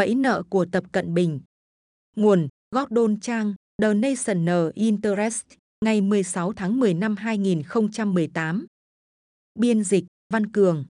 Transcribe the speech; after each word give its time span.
bẫy 0.00 0.14
nợ 0.14 0.42
của 0.48 0.64
Tập 0.64 0.84
Cận 0.92 1.14
Bình. 1.14 1.40
Nguồn 2.16 2.48
Gordon 2.74 3.20
Trang, 3.20 3.54
The 3.82 3.94
National 3.94 4.68
Interest, 4.74 5.44
ngày 5.84 6.00
16 6.00 6.52
tháng 6.52 6.80
10 6.80 6.94
năm 6.94 7.16
2018. 7.16 8.66
Biên 9.58 9.84
dịch 9.84 10.04
Văn 10.32 10.52
Cường. 10.52 10.84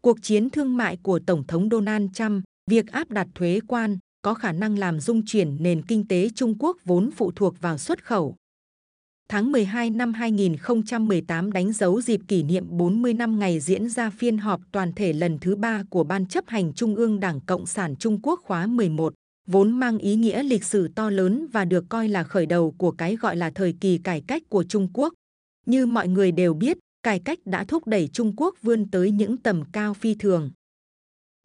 Cuộc 0.00 0.22
chiến 0.22 0.50
thương 0.50 0.76
mại 0.76 0.96
của 0.96 1.20
Tổng 1.26 1.46
thống 1.46 1.68
Donald 1.70 2.10
Trump, 2.14 2.44
việc 2.70 2.86
áp 2.86 3.10
đặt 3.10 3.28
thuế 3.34 3.60
quan 3.68 3.98
có 4.22 4.34
khả 4.34 4.52
năng 4.52 4.78
làm 4.78 5.00
dung 5.00 5.22
chuyển 5.26 5.62
nền 5.62 5.82
kinh 5.82 6.08
tế 6.08 6.28
Trung 6.34 6.58
Quốc 6.58 6.76
vốn 6.84 7.10
phụ 7.16 7.32
thuộc 7.36 7.60
vào 7.60 7.78
xuất 7.78 8.04
khẩu. 8.04 8.36
Tháng 9.32 9.52
12 9.52 9.90
năm 9.90 10.12
2018 10.12 11.52
đánh 11.52 11.72
dấu 11.72 12.00
dịp 12.00 12.20
kỷ 12.28 12.42
niệm 12.42 12.64
40 12.68 13.14
năm 13.14 13.38
ngày 13.38 13.60
diễn 13.60 13.88
ra 13.88 14.10
phiên 14.10 14.38
họp 14.38 14.60
toàn 14.72 14.92
thể 14.92 15.12
lần 15.12 15.38
thứ 15.38 15.56
ba 15.56 15.82
của 15.90 16.04
Ban 16.04 16.26
chấp 16.26 16.44
hành 16.48 16.72
Trung 16.72 16.94
ương 16.94 17.20
Đảng 17.20 17.40
Cộng 17.40 17.66
sản 17.66 17.96
Trung 17.96 18.20
Quốc 18.22 18.40
khóa 18.44 18.66
11, 18.66 19.14
vốn 19.48 19.70
mang 19.70 19.98
ý 19.98 20.14
nghĩa 20.14 20.42
lịch 20.42 20.64
sử 20.64 20.88
to 20.88 21.10
lớn 21.10 21.46
và 21.52 21.64
được 21.64 21.84
coi 21.88 22.08
là 22.08 22.24
khởi 22.24 22.46
đầu 22.46 22.74
của 22.78 22.90
cái 22.90 23.16
gọi 23.16 23.36
là 23.36 23.50
thời 23.50 23.74
kỳ 23.80 23.98
cải 23.98 24.20
cách 24.20 24.42
của 24.48 24.64
Trung 24.64 24.88
Quốc. 24.92 25.14
Như 25.66 25.86
mọi 25.86 26.08
người 26.08 26.32
đều 26.32 26.54
biết, 26.54 26.78
cải 27.02 27.18
cách 27.18 27.38
đã 27.44 27.64
thúc 27.64 27.86
đẩy 27.86 28.08
Trung 28.08 28.32
Quốc 28.36 28.54
vươn 28.62 28.90
tới 28.90 29.10
những 29.10 29.36
tầm 29.36 29.62
cao 29.72 29.94
phi 29.94 30.14
thường. 30.14 30.50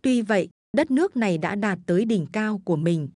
Tuy 0.01 0.21
vậy, 0.21 0.49
đất 0.77 0.91
nước 0.91 1.17
này 1.17 1.37
đã 1.37 1.55
đạt 1.55 1.79
tới 1.85 2.05
đỉnh 2.05 2.25
cao 2.31 2.61
của 2.65 2.75
mình. 2.75 3.09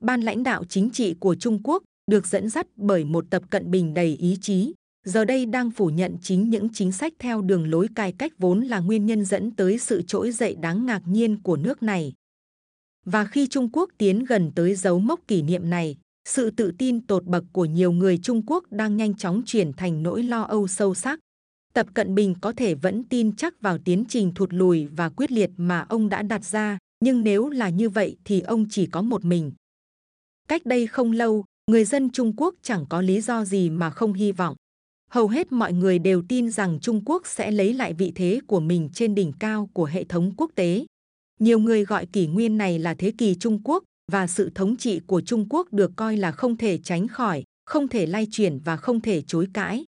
Ban 0.00 0.20
lãnh 0.20 0.42
đạo 0.42 0.64
chính 0.64 0.90
trị 0.90 1.14
của 1.20 1.34
Trung 1.34 1.62
Quốc 1.64 1.82
được 2.06 2.26
dẫn 2.26 2.48
dắt 2.48 2.66
bởi 2.76 3.04
một 3.04 3.24
tập 3.30 3.42
cận 3.50 3.70
bình 3.70 3.94
đầy 3.94 4.16
ý 4.16 4.36
chí, 4.40 4.74
giờ 5.04 5.24
đây 5.24 5.46
đang 5.46 5.70
phủ 5.70 5.86
nhận 5.86 6.16
chính 6.22 6.50
những 6.50 6.68
chính 6.72 6.92
sách 6.92 7.12
theo 7.18 7.42
đường 7.42 7.70
lối 7.70 7.88
cải 7.94 8.12
cách 8.12 8.32
vốn 8.38 8.60
là 8.60 8.80
nguyên 8.80 9.06
nhân 9.06 9.24
dẫn 9.24 9.50
tới 9.50 9.78
sự 9.78 10.02
trỗi 10.02 10.30
dậy 10.30 10.56
đáng 10.60 10.86
ngạc 10.86 11.02
nhiên 11.06 11.42
của 11.42 11.56
nước 11.56 11.82
này. 11.82 12.12
Và 13.04 13.24
khi 13.24 13.46
Trung 13.46 13.68
Quốc 13.72 13.90
tiến 13.98 14.24
gần 14.24 14.52
tới 14.54 14.74
dấu 14.74 14.98
mốc 14.98 15.20
kỷ 15.28 15.42
niệm 15.42 15.70
này, 15.70 15.96
sự 16.28 16.50
tự 16.50 16.72
tin 16.78 17.06
tột 17.06 17.24
bậc 17.24 17.44
của 17.52 17.64
nhiều 17.64 17.92
người 17.92 18.18
Trung 18.18 18.42
Quốc 18.46 18.64
đang 18.70 18.96
nhanh 18.96 19.14
chóng 19.14 19.42
chuyển 19.46 19.72
thành 19.72 20.02
nỗi 20.02 20.22
lo 20.22 20.42
âu 20.42 20.68
sâu 20.68 20.94
sắc. 20.94 21.18
Tập 21.74 21.86
Cận 21.94 22.14
Bình 22.14 22.34
có 22.40 22.52
thể 22.52 22.74
vẫn 22.74 23.04
tin 23.04 23.36
chắc 23.36 23.60
vào 23.60 23.78
tiến 23.78 24.04
trình 24.08 24.32
thụt 24.34 24.52
lùi 24.52 24.86
và 24.86 25.08
quyết 25.08 25.32
liệt 25.32 25.50
mà 25.56 25.86
ông 25.88 26.08
đã 26.08 26.22
đặt 26.22 26.44
ra, 26.44 26.78
nhưng 27.04 27.22
nếu 27.22 27.48
là 27.48 27.68
như 27.68 27.88
vậy 27.88 28.16
thì 28.24 28.40
ông 28.40 28.66
chỉ 28.70 28.86
có 28.86 29.02
một 29.02 29.24
mình. 29.24 29.52
Cách 30.48 30.66
đây 30.66 30.86
không 30.86 31.12
lâu, 31.12 31.44
người 31.70 31.84
dân 31.84 32.10
Trung 32.10 32.32
Quốc 32.36 32.54
chẳng 32.62 32.86
có 32.88 33.00
lý 33.00 33.20
do 33.20 33.44
gì 33.44 33.70
mà 33.70 33.90
không 33.90 34.12
hy 34.12 34.32
vọng. 34.32 34.56
Hầu 35.10 35.28
hết 35.28 35.52
mọi 35.52 35.72
người 35.72 35.98
đều 35.98 36.22
tin 36.28 36.50
rằng 36.50 36.78
Trung 36.80 37.02
Quốc 37.04 37.26
sẽ 37.26 37.50
lấy 37.50 37.74
lại 37.74 37.92
vị 37.92 38.12
thế 38.14 38.40
của 38.46 38.60
mình 38.60 38.88
trên 38.94 39.14
đỉnh 39.14 39.32
cao 39.38 39.70
của 39.72 39.84
hệ 39.84 40.04
thống 40.04 40.32
quốc 40.36 40.50
tế. 40.54 40.86
Nhiều 41.40 41.58
người 41.58 41.84
gọi 41.84 42.06
kỷ 42.06 42.26
nguyên 42.26 42.58
này 42.58 42.78
là 42.78 42.94
thế 42.94 43.12
kỷ 43.18 43.34
Trung 43.34 43.62
Quốc 43.64 43.84
và 44.12 44.26
sự 44.26 44.50
thống 44.54 44.76
trị 44.76 45.00
của 45.06 45.20
Trung 45.20 45.46
Quốc 45.50 45.72
được 45.72 45.92
coi 45.96 46.16
là 46.16 46.32
không 46.32 46.56
thể 46.56 46.78
tránh 46.78 47.08
khỏi, 47.08 47.44
không 47.66 47.88
thể 47.88 48.06
lay 48.06 48.26
chuyển 48.30 48.58
và 48.58 48.76
không 48.76 49.00
thể 49.00 49.22
chối 49.22 49.48
cãi. 49.54 49.84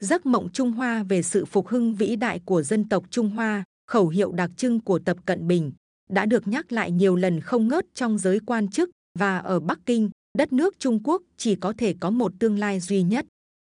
Giấc 0.00 0.26
mộng 0.26 0.48
Trung 0.52 0.72
Hoa 0.72 1.02
về 1.02 1.22
sự 1.22 1.44
phục 1.44 1.68
hưng 1.68 1.94
vĩ 1.94 2.16
đại 2.16 2.40
của 2.44 2.62
dân 2.62 2.88
tộc 2.88 3.04
Trung 3.10 3.30
Hoa, 3.30 3.64
khẩu 3.86 4.08
hiệu 4.08 4.32
đặc 4.32 4.50
trưng 4.56 4.80
của 4.80 4.98
Tập 4.98 5.16
Cận 5.26 5.46
Bình, 5.46 5.72
đã 6.10 6.26
được 6.26 6.48
nhắc 6.48 6.72
lại 6.72 6.90
nhiều 6.90 7.16
lần 7.16 7.40
không 7.40 7.68
ngớt 7.68 7.86
trong 7.94 8.18
giới 8.18 8.40
quan 8.46 8.68
chức 8.68 8.90
và 9.18 9.38
ở 9.38 9.60
Bắc 9.60 9.78
Kinh, 9.86 10.10
đất 10.38 10.52
nước 10.52 10.78
Trung 10.78 11.00
Quốc 11.04 11.22
chỉ 11.36 11.54
có 11.54 11.72
thể 11.78 11.94
có 12.00 12.10
một 12.10 12.32
tương 12.38 12.58
lai 12.58 12.80
duy 12.80 13.02
nhất. 13.02 13.26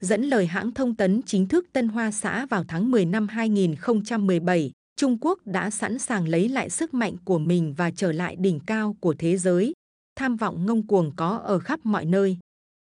Dẫn 0.01 0.23
lời 0.23 0.47
hãng 0.47 0.75
thông 0.75 0.95
tấn 0.95 1.23
chính 1.27 1.49
thức 1.49 1.67
Tân 1.73 1.89
Hoa 1.89 2.11
xã 2.11 2.47
vào 2.47 2.65
tháng 2.69 2.91
10 2.91 3.05
năm 3.05 3.29
2017, 3.29 4.71
Trung 4.97 5.19
Quốc 5.21 5.39
đã 5.45 5.71
sẵn 5.71 5.99
sàng 5.99 6.29
lấy 6.29 6.49
lại 6.49 6.71
sức 6.71 6.95
mạnh 6.95 7.17
của 7.25 7.39
mình 7.39 7.75
và 7.77 7.91
trở 7.91 8.13
lại 8.13 8.37
đỉnh 8.37 8.61
cao 8.67 8.97
của 9.01 9.15
thế 9.19 9.37
giới. 9.37 9.73
Tham 10.17 10.37
vọng 10.37 10.67
ngông 10.67 10.87
cuồng 10.87 11.13
có 11.17 11.29
ở 11.37 11.59
khắp 11.59 11.81
mọi 11.85 12.05
nơi. 12.05 12.39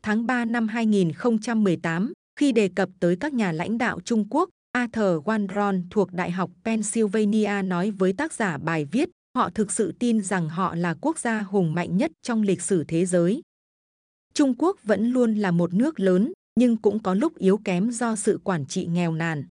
Tháng 0.04 0.26
3 0.26 0.46
năm 0.46 0.68
2018, 0.68 2.14
khi 2.40 2.52
đề 2.52 2.70
cập 2.76 2.90
tới 3.00 3.16
các 3.16 3.34
nhà 3.34 3.52
lãnh 3.52 3.78
đạo 3.78 4.00
Trung 4.06 4.28
Quốc, 4.30 4.50
Arthur 4.72 5.24
Wandron 5.26 5.84
thuộc 5.90 6.14
Đại 6.14 6.32
học 6.32 6.52
Pennsylvania 6.66 7.62
nói 7.66 7.92
với 7.92 8.14
tác 8.14 8.34
giả 8.34 8.58
bài 8.58 8.86
viết, 8.86 9.10
họ 9.38 9.50
thực 9.50 9.72
sự 9.72 9.94
tin 10.00 10.22
rằng 10.22 10.50
họ 10.50 10.76
là 10.76 10.96
quốc 11.02 11.20
gia 11.20 11.40
hùng 11.40 11.74
mạnh 11.74 11.98
nhất 11.98 12.12
trong 12.22 12.42
lịch 12.42 12.62
sử 12.62 12.84
thế 12.84 13.06
giới. 13.06 13.42
Trung 14.34 14.54
Quốc 14.58 14.78
vẫn 14.84 15.12
luôn 15.12 15.36
là 15.36 15.52
một 15.52 15.74
nước 15.74 16.00
lớn, 16.00 16.34
nhưng 16.56 16.78
cũng 16.78 17.00
có 17.00 17.14
lúc 17.14 17.38
yếu 17.38 17.58
kém 17.58 17.92
do 17.92 18.16
sự 18.16 18.40
quản 18.44 18.66
trị 18.66 18.86
nghèo 18.86 19.14
nàn. 19.14 19.44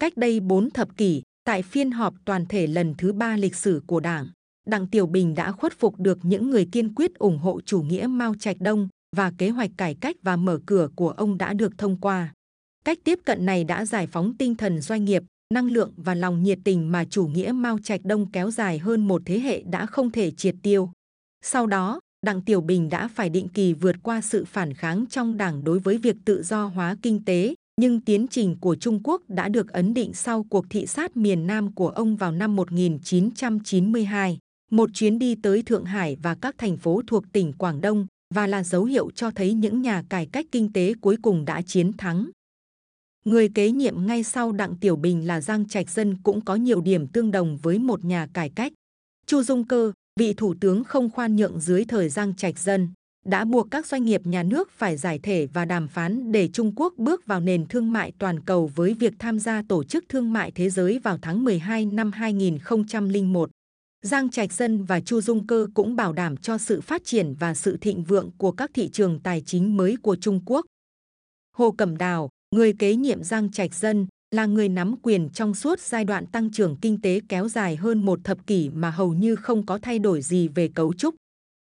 Cách 0.00 0.16
đây 0.16 0.40
4 0.40 0.70
thập 0.70 0.96
kỷ, 0.96 1.22
tại 1.44 1.62
phiên 1.62 1.90
họp 1.90 2.14
toàn 2.24 2.46
thể 2.46 2.66
lần 2.66 2.94
thứ 2.98 3.12
ba 3.12 3.36
lịch 3.36 3.54
sử 3.54 3.82
của 3.86 4.00
Đảng, 4.00 4.28
Đặng 4.68 4.86
Tiểu 4.86 5.06
Bình 5.06 5.34
đã 5.34 5.52
khuất 5.52 5.72
phục 5.78 6.00
được 6.00 6.18
những 6.22 6.50
người 6.50 6.68
kiên 6.72 6.94
quyết 6.94 7.14
ủng 7.14 7.38
hộ 7.38 7.60
chủ 7.60 7.82
nghĩa 7.82 8.06
Mao 8.06 8.34
Trạch 8.34 8.56
Đông 8.60 8.88
và 9.16 9.32
kế 9.38 9.50
hoạch 9.50 9.70
cải 9.76 9.94
cách 9.94 10.16
và 10.22 10.36
mở 10.36 10.58
cửa 10.66 10.88
của 10.96 11.10
ông 11.10 11.38
đã 11.38 11.52
được 11.52 11.78
thông 11.78 11.96
qua. 12.00 12.34
Cách 12.84 12.98
tiếp 13.04 13.18
cận 13.24 13.46
này 13.46 13.64
đã 13.64 13.84
giải 13.84 14.06
phóng 14.06 14.36
tinh 14.38 14.54
thần 14.54 14.80
doanh 14.80 15.04
nghiệp, 15.04 15.22
năng 15.54 15.70
lượng 15.70 15.92
và 15.96 16.14
lòng 16.14 16.42
nhiệt 16.42 16.58
tình 16.64 16.92
mà 16.92 17.04
chủ 17.04 17.26
nghĩa 17.26 17.52
Mao 17.52 17.78
Trạch 17.78 18.00
Đông 18.04 18.30
kéo 18.30 18.50
dài 18.50 18.78
hơn 18.78 19.08
một 19.08 19.22
thế 19.24 19.40
hệ 19.40 19.62
đã 19.62 19.86
không 19.86 20.10
thể 20.10 20.30
triệt 20.30 20.54
tiêu. 20.62 20.90
Sau 21.42 21.66
đó, 21.66 22.00
Đặng 22.26 22.42
Tiểu 22.42 22.60
Bình 22.60 22.88
đã 22.88 23.08
phải 23.08 23.30
định 23.30 23.48
kỳ 23.48 23.72
vượt 23.72 23.96
qua 24.02 24.20
sự 24.20 24.44
phản 24.44 24.74
kháng 24.74 25.04
trong 25.10 25.36
đảng 25.36 25.64
đối 25.64 25.78
với 25.78 25.98
việc 25.98 26.16
tự 26.24 26.42
do 26.42 26.66
hóa 26.66 26.96
kinh 27.02 27.24
tế, 27.24 27.54
nhưng 27.80 28.00
tiến 28.00 28.26
trình 28.28 28.56
của 28.60 28.76
Trung 28.76 29.00
Quốc 29.04 29.22
đã 29.28 29.48
được 29.48 29.72
ấn 29.72 29.94
định 29.94 30.14
sau 30.14 30.44
cuộc 30.50 30.66
thị 30.70 30.86
sát 30.86 31.16
miền 31.16 31.46
Nam 31.46 31.74
của 31.74 31.88
ông 31.88 32.16
vào 32.16 32.32
năm 32.32 32.56
1992, 32.56 34.38
một 34.70 34.90
chuyến 34.94 35.18
đi 35.18 35.34
tới 35.34 35.62
Thượng 35.62 35.84
Hải 35.84 36.16
và 36.22 36.34
các 36.34 36.54
thành 36.58 36.76
phố 36.76 37.02
thuộc 37.06 37.24
tỉnh 37.32 37.52
Quảng 37.52 37.80
Đông 37.80 38.06
và 38.34 38.46
là 38.46 38.64
dấu 38.64 38.84
hiệu 38.84 39.10
cho 39.10 39.30
thấy 39.30 39.52
những 39.52 39.82
nhà 39.82 40.02
cải 40.08 40.26
cách 40.26 40.46
kinh 40.52 40.72
tế 40.72 40.94
cuối 41.00 41.16
cùng 41.22 41.44
đã 41.44 41.62
chiến 41.62 41.92
thắng. 41.92 42.30
Người 43.24 43.48
kế 43.54 43.70
nhiệm 43.70 44.06
ngay 44.06 44.22
sau 44.22 44.52
Đặng 44.52 44.76
Tiểu 44.76 44.96
Bình 44.96 45.26
là 45.26 45.40
Giang 45.40 45.68
Trạch 45.68 45.90
Dân 45.90 46.16
cũng 46.22 46.40
có 46.40 46.54
nhiều 46.54 46.80
điểm 46.80 47.06
tương 47.06 47.30
đồng 47.30 47.56
với 47.56 47.78
một 47.78 48.04
nhà 48.04 48.28
cải 48.32 48.50
cách. 48.50 48.72
Chu 49.26 49.42
Dung 49.42 49.64
Cơ, 49.64 49.92
vị 50.18 50.34
thủ 50.36 50.54
tướng 50.60 50.84
không 50.84 51.10
khoan 51.10 51.36
nhượng 51.36 51.60
dưới 51.60 51.84
thời 51.84 52.08
Giang 52.08 52.36
Trạch 52.36 52.58
Dân, 52.58 52.88
đã 53.24 53.44
buộc 53.44 53.70
các 53.70 53.86
doanh 53.86 54.04
nghiệp 54.04 54.26
nhà 54.26 54.42
nước 54.42 54.70
phải 54.70 54.96
giải 54.96 55.18
thể 55.22 55.46
và 55.52 55.64
đàm 55.64 55.88
phán 55.88 56.32
để 56.32 56.48
Trung 56.48 56.72
Quốc 56.76 56.94
bước 56.96 57.26
vào 57.26 57.40
nền 57.40 57.66
thương 57.66 57.92
mại 57.92 58.12
toàn 58.18 58.40
cầu 58.40 58.70
với 58.74 58.94
việc 58.94 59.12
tham 59.18 59.38
gia 59.38 59.62
Tổ 59.68 59.84
chức 59.84 60.04
Thương 60.08 60.32
mại 60.32 60.50
Thế 60.50 60.70
giới 60.70 60.98
vào 60.98 61.18
tháng 61.22 61.44
12 61.44 61.86
năm 61.86 62.12
2001. 62.12 63.50
Giang 64.02 64.30
Trạch 64.30 64.52
Dân 64.52 64.84
và 64.84 65.00
Chu 65.00 65.20
Dung 65.20 65.46
Cơ 65.46 65.66
cũng 65.74 65.96
bảo 65.96 66.12
đảm 66.12 66.36
cho 66.36 66.58
sự 66.58 66.80
phát 66.80 67.04
triển 67.04 67.34
và 67.34 67.54
sự 67.54 67.76
thịnh 67.76 68.04
vượng 68.04 68.30
của 68.38 68.52
các 68.52 68.70
thị 68.74 68.88
trường 68.88 69.20
tài 69.20 69.42
chính 69.46 69.76
mới 69.76 69.96
của 70.02 70.16
Trung 70.16 70.40
Quốc. 70.46 70.66
Hồ 71.56 71.70
Cẩm 71.70 71.96
Đào, 71.96 72.28
người 72.54 72.72
kế 72.72 72.96
nhiệm 72.96 73.22
Giang 73.22 73.52
Trạch 73.52 73.74
Dân, 73.74 74.06
là 74.30 74.46
người 74.46 74.68
nắm 74.68 74.94
quyền 75.02 75.28
trong 75.28 75.54
suốt 75.54 75.80
giai 75.80 76.04
đoạn 76.04 76.26
tăng 76.26 76.50
trưởng 76.50 76.76
kinh 76.76 77.00
tế 77.00 77.20
kéo 77.28 77.48
dài 77.48 77.76
hơn 77.76 78.06
một 78.06 78.20
thập 78.24 78.46
kỷ 78.46 78.70
mà 78.70 78.90
hầu 78.90 79.12
như 79.12 79.36
không 79.36 79.66
có 79.66 79.78
thay 79.78 79.98
đổi 79.98 80.22
gì 80.22 80.48
về 80.48 80.68
cấu 80.74 80.92
trúc. 80.92 81.14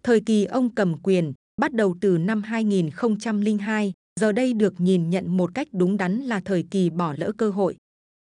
Thời 0.02 0.20
kỳ 0.20 0.44
ông 0.44 0.74
cầm 0.74 0.94
quyền, 1.02 1.32
bắt 1.60 1.72
đầu 1.72 1.96
từ 2.00 2.18
năm 2.18 2.42
2002, 2.42 3.92
giờ 4.20 4.32
đây 4.32 4.52
được 4.52 4.80
nhìn 4.80 5.10
nhận 5.10 5.36
một 5.36 5.50
cách 5.54 5.68
đúng 5.72 5.96
đắn 5.96 6.20
là 6.20 6.40
thời 6.44 6.64
kỳ 6.70 6.90
bỏ 6.90 7.14
lỡ 7.18 7.32
cơ 7.38 7.50
hội. 7.50 7.76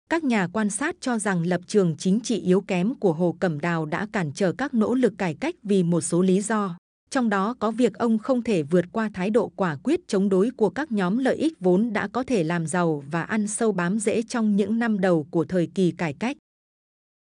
Các 0.10 0.24
nhà 0.24 0.48
quan 0.54 0.70
sát 0.70 0.96
cho 1.00 1.20
rằng 1.20 1.46
lập 1.46 1.62
trường 1.68 1.96
chính 1.98 2.20
trị 2.20 2.42
yếu 2.42 2.62
kém 2.62 2.96
của 2.96 3.14
Hồ 3.14 3.36
Cẩm 3.40 3.60
Đào 3.60 3.86
đã 3.86 4.08
cản 4.14 4.32
trở 4.36 4.54
các 4.54 4.74
nỗ 4.74 4.94
lực 4.94 5.14
cải 5.18 5.34
cách 5.34 5.56
vì 5.64 5.84
một 5.84 6.02
số 6.02 6.22
lý 6.22 6.42
do. 6.42 6.78
Trong 7.10 7.30
đó 7.30 7.56
có 7.60 7.72
việc 7.72 7.94
ông 7.94 8.18
không 8.18 8.42
thể 8.42 8.64
vượt 8.64 8.86
qua 8.92 9.10
thái 9.14 9.30
độ 9.30 9.52
quả 9.56 9.78
quyết 9.84 10.08
chống 10.08 10.30
đối 10.30 10.52
của 10.52 10.70
các 10.70 10.92
nhóm 10.92 11.18
lợi 11.18 11.36
ích 11.36 11.60
vốn 11.60 11.94
đã 11.94 12.08
có 12.08 12.24
thể 12.24 12.44
làm 12.44 12.68
giàu 12.68 13.04
và 13.12 13.24
ăn 13.24 13.48
sâu 13.48 13.72
bám 13.72 14.00
rễ 14.00 14.22
trong 14.22 14.56
những 14.56 14.80
năm 14.80 15.00
đầu 15.00 15.28
của 15.32 15.46
thời 15.46 15.68
kỳ 15.76 15.92
cải 15.92 16.14
cách. 16.14 16.38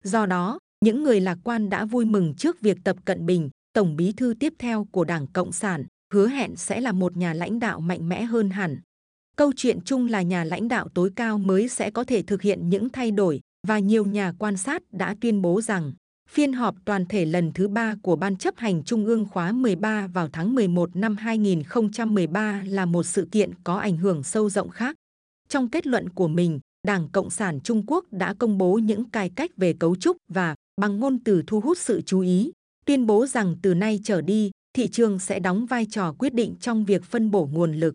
Do 0.05 0.27
đó, 0.27 0.59
những 0.85 1.03
người 1.03 1.21
lạc 1.21 1.39
quan 1.45 1.71
đã 1.71 1.85
vui 1.85 2.05
mừng 2.05 2.35
trước 2.35 2.61
việc 2.61 2.79
Tập 2.85 2.97
Cận 3.05 3.27
Bình, 3.27 3.51
Tổng 3.73 3.97
bí 3.97 4.13
thư 4.13 4.35
tiếp 4.41 4.55
theo 4.59 4.87
của 4.91 5.05
Đảng 5.05 5.27
Cộng 5.27 5.53
sản, 5.53 5.85
hứa 6.13 6.29
hẹn 6.29 6.57
sẽ 6.57 6.81
là 6.81 6.93
một 6.93 7.17
nhà 7.17 7.35
lãnh 7.35 7.59
đạo 7.59 7.81
mạnh 7.81 8.09
mẽ 8.09 8.23
hơn 8.23 8.51
hẳn. 8.51 8.81
Câu 9.37 9.53
chuyện 9.57 9.79
chung 9.85 10.07
là 10.07 10.23
nhà 10.23 10.45
lãnh 10.45 10.69
đạo 10.69 10.89
tối 10.95 11.11
cao 11.17 11.39
mới 11.39 11.69
sẽ 11.69 11.91
có 11.91 12.05
thể 12.05 12.23
thực 12.23 12.43
hiện 12.43 12.69
những 12.69 12.89
thay 12.89 13.11
đổi 13.11 13.41
và 13.67 13.79
nhiều 13.79 14.05
nhà 14.05 14.33
quan 14.39 14.57
sát 14.57 14.83
đã 14.93 15.15
tuyên 15.21 15.43
bố 15.43 15.61
rằng 15.61 15.93
phiên 16.33 16.53
họp 16.53 16.75
toàn 16.85 17.07
thể 17.07 17.25
lần 17.25 17.53
thứ 17.53 17.69
ba 17.69 17.95
của 18.03 18.17
Ban 18.17 18.37
chấp 18.37 18.57
hành 18.57 18.83
Trung 18.85 19.07
ương 19.07 19.27
khóa 19.31 19.53
13 19.53 20.07
vào 20.07 20.29
tháng 20.33 20.55
11 20.55 20.97
năm 20.97 21.17
2013 21.17 22.63
là 22.67 22.87
một 22.87 23.03
sự 23.03 23.29
kiện 23.33 23.51
có 23.65 23.77
ảnh 23.77 23.97
hưởng 23.97 24.23
sâu 24.23 24.51
rộng 24.51 24.69
khác. 24.69 24.97
Trong 25.49 25.71
kết 25.71 25.87
luận 25.87 26.09
của 26.09 26.29
mình, 26.29 26.61
Đảng 26.87 27.09
Cộng 27.09 27.31
sản 27.31 27.61
Trung 27.61 27.85
Quốc 27.87 28.05
đã 28.11 28.35
công 28.39 28.59
bố 28.59 28.75
những 28.75 29.11
cải 29.11 29.31
cách 29.37 29.51
về 29.57 29.73
cấu 29.73 29.97
trúc 29.97 30.17
và 30.29 30.55
bằng 30.81 31.01
ngôn 31.01 31.19
từ 31.25 31.43
thu 31.47 31.61
hút 31.61 31.79
sự 31.79 32.01
chú 32.07 32.21
ý, 32.21 32.53
tuyên 32.87 33.07
bố 33.07 33.27
rằng 33.27 33.57
từ 33.63 33.75
nay 33.75 34.01
trở 34.05 34.21
đi, 34.21 34.51
thị 34.77 34.89
trường 34.89 35.19
sẽ 35.19 35.41
đóng 35.41 35.67
vai 35.67 35.87
trò 35.91 36.15
quyết 36.19 36.35
định 36.35 36.55
trong 36.61 36.85
việc 36.85 37.05
phân 37.05 37.31
bổ 37.31 37.49
nguồn 37.53 37.75
lực. 37.75 37.95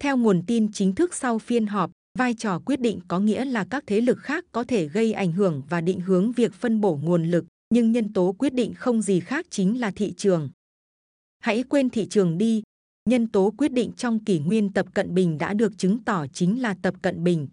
Theo 0.00 0.16
nguồn 0.16 0.42
tin 0.46 0.72
chính 0.72 0.94
thức 0.94 1.14
sau 1.14 1.38
phiên 1.38 1.66
họp, 1.66 1.90
vai 2.18 2.34
trò 2.34 2.58
quyết 2.58 2.80
định 2.80 3.00
có 3.08 3.20
nghĩa 3.20 3.44
là 3.44 3.66
các 3.70 3.84
thế 3.86 4.00
lực 4.00 4.18
khác 4.18 4.44
có 4.52 4.64
thể 4.64 4.88
gây 4.88 5.12
ảnh 5.12 5.32
hưởng 5.32 5.62
và 5.68 5.80
định 5.80 6.00
hướng 6.00 6.32
việc 6.32 6.54
phân 6.54 6.80
bổ 6.80 7.00
nguồn 7.02 7.24
lực, 7.24 7.44
nhưng 7.74 7.92
nhân 7.92 8.12
tố 8.12 8.34
quyết 8.38 8.54
định 8.54 8.74
không 8.74 9.02
gì 9.02 9.20
khác 9.20 9.46
chính 9.50 9.80
là 9.80 9.90
thị 9.90 10.14
trường. 10.16 10.50
Hãy 11.38 11.62
quên 11.62 11.90
thị 11.90 12.06
trường 12.10 12.38
đi, 12.38 12.62
nhân 13.08 13.28
tố 13.28 13.54
quyết 13.58 13.72
định 13.72 13.92
trong 13.96 14.24
kỷ 14.24 14.38
nguyên 14.38 14.72
Tập 14.72 14.86
Cận 14.94 15.14
Bình 15.14 15.38
đã 15.38 15.54
được 15.54 15.78
chứng 15.78 16.04
tỏ 16.04 16.26
chính 16.32 16.62
là 16.62 16.74
Tập 16.82 16.94
Cận 17.02 17.24
Bình. 17.24 17.48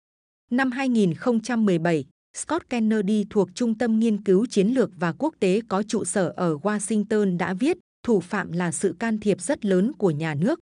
Năm 0.51 0.71
2017, 0.71 2.05
Scott 2.37 2.69
Kennedy 2.69 3.25
thuộc 3.29 3.49
Trung 3.55 3.77
tâm 3.77 3.99
Nghiên 3.99 4.23
cứu 4.23 4.45
Chiến 4.45 4.67
lược 4.67 4.89
và 4.99 5.13
Quốc 5.17 5.35
tế 5.39 5.61
có 5.67 5.83
trụ 5.83 6.05
sở 6.05 6.33
ở 6.35 6.55
Washington 6.55 7.37
đã 7.37 7.53
viết 7.53 7.77
thủ 8.03 8.19
phạm 8.19 8.51
là 8.51 8.71
sự 8.71 8.95
can 8.99 9.19
thiệp 9.19 9.41
rất 9.41 9.65
lớn 9.65 9.91
của 9.93 10.11
nhà 10.11 10.35
nước. 10.35 10.59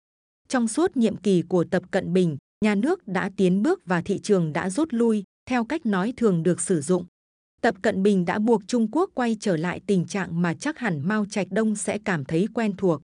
Trong 0.48 0.68
suốt 0.68 0.98
nhiệm 0.98 1.18
kỳ 1.18 1.42
của 1.42 1.64
Tập 1.64 1.84
Cận 1.92 2.14
Bình, 2.14 2.38
nhà 2.66 2.76
nước 2.76 3.08
đã 3.08 3.32
tiến 3.38 3.64
bước 3.64 3.86
và 3.86 4.02
thị 4.02 4.20
trường 4.20 4.54
đã 4.54 4.70
rút 4.70 4.88
lui, 4.92 5.24
theo 5.50 5.66
cách 5.66 5.86
nói 5.86 6.14
thường 6.18 6.44
được 6.44 6.62
sử 6.62 6.82
dụng. 6.82 7.06
Tập 7.66 7.76
Cận 7.82 8.04
Bình 8.04 8.26
đã 8.26 8.40
buộc 8.40 8.68
Trung 8.68 8.88
Quốc 8.92 9.10
quay 9.14 9.38
trở 9.40 9.58
lại 9.58 9.82
tình 9.88 10.06
trạng 10.06 10.42
mà 10.42 10.54
chắc 10.54 10.80
hẳn 10.80 11.08
Mao 11.08 11.26
Trạch 11.26 11.48
Đông 11.52 11.76
sẽ 11.76 11.98
cảm 12.06 12.26
thấy 12.26 12.48
quen 12.54 12.74
thuộc. 12.78 13.02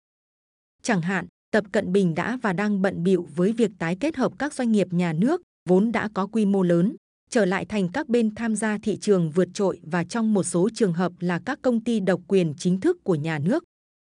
Chẳng 0.82 1.02
hạn, 1.02 1.26
Tập 1.50 1.64
Cận 1.72 1.92
Bình 1.92 2.14
đã 2.14 2.38
và 2.42 2.52
đang 2.52 2.82
bận 2.82 3.02
bịu 3.02 3.28
với 3.34 3.52
việc 3.52 3.70
tái 3.78 3.96
kết 4.00 4.16
hợp 4.16 4.32
các 4.38 4.54
doanh 4.54 4.72
nghiệp 4.72 4.86
nhà 4.90 5.12
nước 5.12 5.42
vốn 5.68 5.92
đã 5.92 6.08
có 6.14 6.26
quy 6.26 6.46
mô 6.46 6.62
lớn, 6.62 6.96
trở 7.30 7.44
lại 7.44 7.64
thành 7.64 7.88
các 7.92 8.08
bên 8.08 8.34
tham 8.34 8.56
gia 8.56 8.78
thị 8.78 8.98
trường 9.00 9.30
vượt 9.30 9.48
trội 9.54 9.80
và 9.82 10.04
trong 10.04 10.34
một 10.34 10.42
số 10.42 10.68
trường 10.74 10.92
hợp 10.92 11.12
là 11.20 11.40
các 11.46 11.58
công 11.62 11.84
ty 11.84 12.00
độc 12.00 12.20
quyền 12.28 12.54
chính 12.58 12.80
thức 12.80 13.04
của 13.04 13.14
nhà 13.14 13.38
nước. 13.38 13.64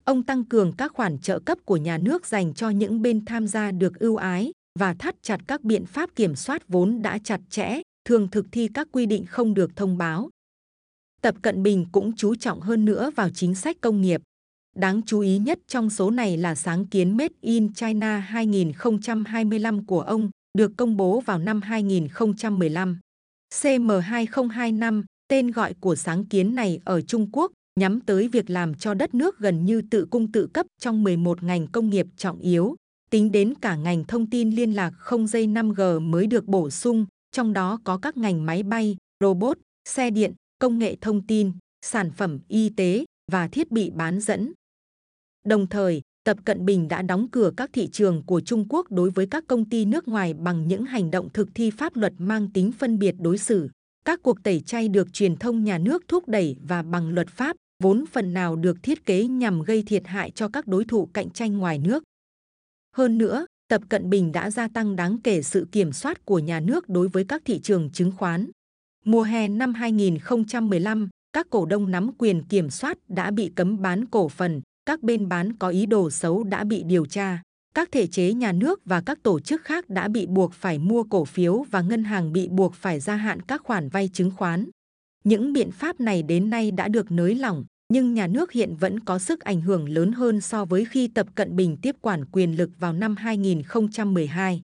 Ông 0.05 0.23
tăng 0.23 0.45
cường 0.45 0.73
các 0.73 0.93
khoản 0.93 1.19
trợ 1.19 1.39
cấp 1.39 1.59
của 1.65 1.77
nhà 1.77 1.99
nước 1.99 2.27
dành 2.27 2.55
cho 2.55 2.71
những 2.71 3.03
bên 3.03 3.25
tham 3.25 3.47
gia 3.47 3.73
được 3.73 3.99
ưu 3.99 4.17
ái 4.17 4.53
và 4.79 4.95
thắt 4.95 5.15
chặt 5.23 5.41
các 5.47 5.65
biện 5.65 5.87
pháp 5.87 6.11
kiểm 6.15 6.37
soát 6.37 6.69
vốn 6.69 7.03
đã 7.03 7.19
chặt 7.25 7.41
chẽ, 7.51 7.81
thường 8.05 8.29
thực 8.29 8.47
thi 8.53 8.69
các 8.75 8.89
quy 8.93 9.07
định 9.07 9.27
không 9.27 9.55
được 9.55 9.77
thông 9.77 9.99
báo. 9.99 10.31
Tập 11.23 11.35
Cận 11.43 11.63
Bình 11.63 11.87
cũng 11.93 12.17
chú 12.17 12.35
trọng 12.35 12.61
hơn 12.61 12.85
nữa 12.85 13.11
vào 13.17 13.31
chính 13.31 13.55
sách 13.55 13.77
công 13.81 14.01
nghiệp. 14.01 14.23
Đáng 14.77 15.03
chú 15.07 15.21
ý 15.21 15.39
nhất 15.39 15.59
trong 15.67 15.91
số 15.91 16.11
này 16.11 16.37
là 16.37 16.55
sáng 16.55 16.87
kiến 16.87 17.17
Made 17.17 17.35
in 17.41 17.75
China 17.75 18.19
2025 18.19 19.87
của 19.87 20.01
ông, 20.01 20.31
được 20.59 20.73
công 20.77 20.97
bố 20.97 21.21
vào 21.21 21.39
năm 21.39 21.63
2015. 21.63 22.99
CM2025, 23.55 25.03
tên 25.29 25.51
gọi 25.51 25.75
của 25.81 25.97
sáng 25.97 26.25
kiến 26.25 26.55
này 26.55 26.81
ở 26.85 27.01
Trung 27.01 27.31
Quốc, 27.33 27.53
nhắm 27.81 28.01
tới 28.01 28.29
việc 28.29 28.51
làm 28.51 28.75
cho 28.75 28.95
đất 28.95 29.15
nước 29.15 29.39
gần 29.39 29.65
như 29.65 29.83
tự 29.91 30.07
cung 30.11 30.33
tự 30.33 30.47
cấp 30.47 30.67
trong 30.81 31.05
11 31.05 31.43
ngành 31.43 31.67
công 31.67 31.91
nghiệp 31.91 32.07
trọng 32.17 32.39
yếu. 32.39 32.77
Tính 33.11 33.33
đến 33.33 33.55
cả 33.61 33.77
ngành 33.77 34.05
thông 34.05 34.31
tin 34.31 34.51
liên 34.51 34.73
lạc 34.73 34.91
không 34.97 35.27
dây 35.27 35.47
5G 35.47 36.01
mới 36.01 36.27
được 36.27 36.47
bổ 36.47 36.71
sung, 36.71 37.07
trong 37.33 37.53
đó 37.53 37.79
có 37.85 37.99
các 37.99 38.17
ngành 38.17 38.47
máy 38.47 38.63
bay, 38.63 38.97
robot, 39.21 39.59
xe 39.89 40.11
điện, 40.11 40.33
công 40.59 40.79
nghệ 40.79 40.97
thông 41.01 41.27
tin, 41.27 41.53
sản 41.83 42.11
phẩm 42.11 42.39
y 42.49 42.71
tế 42.77 43.05
và 43.33 43.49
thiết 43.49 43.71
bị 43.71 43.91
bán 43.91 44.21
dẫn. 44.21 44.53
Đồng 45.45 45.67
thời, 45.67 46.03
Tập 46.25 46.37
Cận 46.45 46.65
Bình 46.65 46.89
đã 46.89 47.03
đóng 47.03 47.29
cửa 47.31 47.51
các 47.57 47.71
thị 47.73 47.89
trường 47.93 48.23
của 48.27 48.41
Trung 48.41 48.67
Quốc 48.69 48.91
đối 48.91 49.11
với 49.11 49.27
các 49.27 49.45
công 49.47 49.69
ty 49.69 49.85
nước 49.85 50.09
ngoài 50.09 50.35
bằng 50.35 50.69
những 50.69 50.85
hành 50.85 51.11
động 51.11 51.29
thực 51.33 51.49
thi 51.55 51.71
pháp 51.71 51.97
luật 51.97 52.13
mang 52.19 52.53
tính 52.53 52.73
phân 52.73 52.99
biệt 52.99 53.15
đối 53.19 53.39
xử. 53.39 53.69
Các 54.05 54.21
cuộc 54.23 54.43
tẩy 54.43 54.61
chay 54.61 54.89
được 54.89 55.13
truyền 55.13 55.37
thông 55.37 55.65
nhà 55.65 55.79
nước 55.79 56.09
thúc 56.09 56.29
đẩy 56.29 56.57
và 56.63 56.83
bằng 56.83 57.09
luật 57.09 57.29
pháp, 57.29 57.57
vốn 57.83 58.05
phần 58.13 58.33
nào 58.33 58.57
được 58.57 58.77
thiết 58.83 59.07
kế 59.07 59.25
nhằm 59.25 59.63
gây 59.63 59.83
thiệt 59.83 60.07
hại 60.07 60.31
cho 60.31 60.49
các 60.49 60.67
đối 60.67 60.85
thủ 60.85 61.09
cạnh 61.13 61.31
tranh 61.31 61.59
ngoài 61.59 61.79
nước. 61.79 62.03
Hơn 62.97 63.19
nữa, 63.19 63.47
Tập 63.71 63.83
Cận 63.89 64.11
Bình 64.11 64.33
đã 64.33 64.51
gia 64.51 64.69
tăng 64.69 64.97
đáng 64.97 65.19
kể 65.25 65.43
sự 65.43 65.67
kiểm 65.73 65.93
soát 65.93 66.25
của 66.25 66.39
nhà 66.39 66.61
nước 66.61 66.89
đối 66.89 67.09
với 67.09 67.25
các 67.25 67.43
thị 67.45 67.61
trường 67.61 67.91
chứng 67.91 68.13
khoán. 68.17 68.51
Mùa 69.05 69.23
hè 69.23 69.49
năm 69.49 69.75
2015, 69.75 71.09
các 71.33 71.47
cổ 71.51 71.67
đông 71.67 71.91
nắm 71.91 72.11
quyền 72.19 72.43
kiểm 72.43 72.71
soát 72.71 72.99
đã 73.09 73.31
bị 73.31 73.53
cấm 73.57 73.83
bán 73.83 74.07
cổ 74.07 74.29
phần, 74.29 74.63
các 74.87 75.03
bên 75.03 75.29
bán 75.29 75.57
có 75.57 75.69
ý 75.69 75.87
đồ 75.87 76.11
xấu 76.11 76.45
đã 76.45 76.65
bị 76.65 76.83
điều 76.83 77.07
tra. 77.07 77.43
Các 77.75 77.93
thể 77.93 78.07
chế 78.07 78.33
nhà 78.33 78.53
nước 78.53 78.81
và 78.85 79.01
các 79.01 79.23
tổ 79.23 79.41
chức 79.41 79.63
khác 79.65 79.89
đã 79.89 80.09
bị 80.09 80.27
buộc 80.27 80.53
phải 80.53 80.79
mua 80.79 81.05
cổ 81.05 81.25
phiếu 81.25 81.65
và 81.71 81.81
ngân 81.81 82.05
hàng 82.05 82.33
bị 82.33 82.49
buộc 82.49 82.75
phải 82.75 83.01
gia 83.01 83.17
hạn 83.17 83.43
các 83.43 83.63
khoản 83.65 83.89
vay 83.89 84.11
chứng 84.13 84.31
khoán. 84.31 84.69
Những 85.25 85.53
biện 85.53 85.71
pháp 85.71 86.01
này 86.01 86.23
đến 86.23 86.51
nay 86.51 86.71
đã 86.71 86.89
được 86.89 87.11
nới 87.11 87.35
lỏng, 87.35 87.65
nhưng 87.93 88.15
nhà 88.15 88.27
nước 88.27 88.53
hiện 88.53 88.77
vẫn 88.77 89.01
có 89.01 89.19
sức 89.19 89.41
ảnh 89.41 89.61
hưởng 89.61 89.89
lớn 89.89 90.13
hơn 90.13 90.41
so 90.41 90.65
với 90.65 90.85
khi 90.85 91.09
Tập 91.09 91.27
Cận 91.35 91.57
Bình 91.57 91.77
tiếp 91.83 91.97
quản 92.01 92.25
quyền 92.33 92.57
lực 92.57 92.71
vào 92.79 92.93
năm 92.93 93.17
2012. 93.17 94.61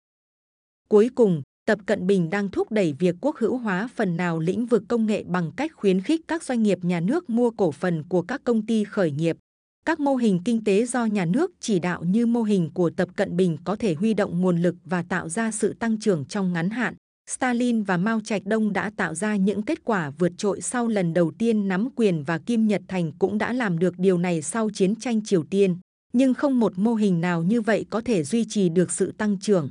Cuối 0.89 1.09
cùng, 1.15 1.41
Tập 1.65 1.79
Cận 1.85 2.07
Bình 2.07 2.29
đang 2.29 2.51
thúc 2.51 2.71
đẩy 2.71 2.93
việc 2.99 3.15
quốc 3.21 3.37
hữu 3.37 3.57
hóa 3.57 3.89
phần 3.95 4.17
nào 4.17 4.39
lĩnh 4.39 4.65
vực 4.65 4.83
công 4.87 5.05
nghệ 5.05 5.23
bằng 5.23 5.51
cách 5.57 5.71
khuyến 5.75 6.01
khích 6.01 6.21
các 6.27 6.43
doanh 6.43 6.63
nghiệp 6.63 6.79
nhà 6.81 6.99
nước 6.99 7.29
mua 7.29 7.51
cổ 7.51 7.71
phần 7.71 8.03
của 8.09 8.21
các 8.21 8.41
công 8.43 8.65
ty 8.65 8.83
khởi 8.83 9.11
nghiệp. 9.11 9.37
Các 9.85 9.99
mô 9.99 10.15
hình 10.15 10.41
kinh 10.45 10.63
tế 10.63 10.85
do 10.85 11.05
nhà 11.05 11.25
nước 11.25 11.51
chỉ 11.59 11.79
đạo 11.79 12.03
như 12.03 12.25
mô 12.25 12.43
hình 12.43 12.69
của 12.73 12.89
Tập 12.89 13.09
Cận 13.15 13.37
Bình 13.37 13.57
có 13.63 13.75
thể 13.75 13.93
huy 13.93 14.13
động 14.13 14.41
nguồn 14.41 14.61
lực 14.61 14.75
và 14.85 15.03
tạo 15.09 15.29
ra 15.29 15.51
sự 15.51 15.73
tăng 15.73 15.99
trưởng 15.99 16.25
trong 16.25 16.53
ngắn 16.53 16.69
hạn. 16.69 16.95
Stalin 17.29 17.83
và 17.83 17.97
Mao 17.97 18.21
Trạch 18.21 18.45
Đông 18.45 18.73
đã 18.73 18.91
tạo 18.97 19.13
ra 19.15 19.35
những 19.35 19.61
kết 19.61 19.85
quả 19.85 20.09
vượt 20.09 20.31
trội 20.37 20.61
sau 20.61 20.87
lần 20.87 21.13
đầu 21.13 21.31
tiên 21.37 21.67
nắm 21.67 21.89
quyền 21.95 22.23
và 22.23 22.37
Kim 22.37 22.67
Nhật 22.67 22.81
Thành 22.87 23.11
cũng 23.19 23.37
đã 23.37 23.53
làm 23.53 23.79
được 23.79 23.99
điều 23.99 24.17
này 24.17 24.41
sau 24.41 24.69
chiến 24.69 24.95
tranh 24.95 25.23
Triều 25.23 25.43
Tiên. 25.43 25.77
Nhưng 26.13 26.33
không 26.33 26.59
một 26.59 26.73
mô 26.77 26.95
hình 26.95 27.21
nào 27.21 27.43
như 27.43 27.61
vậy 27.61 27.85
có 27.89 28.01
thể 28.01 28.23
duy 28.23 28.45
trì 28.49 28.69
được 28.69 28.91
sự 28.91 29.11
tăng 29.11 29.39
trưởng. 29.39 29.69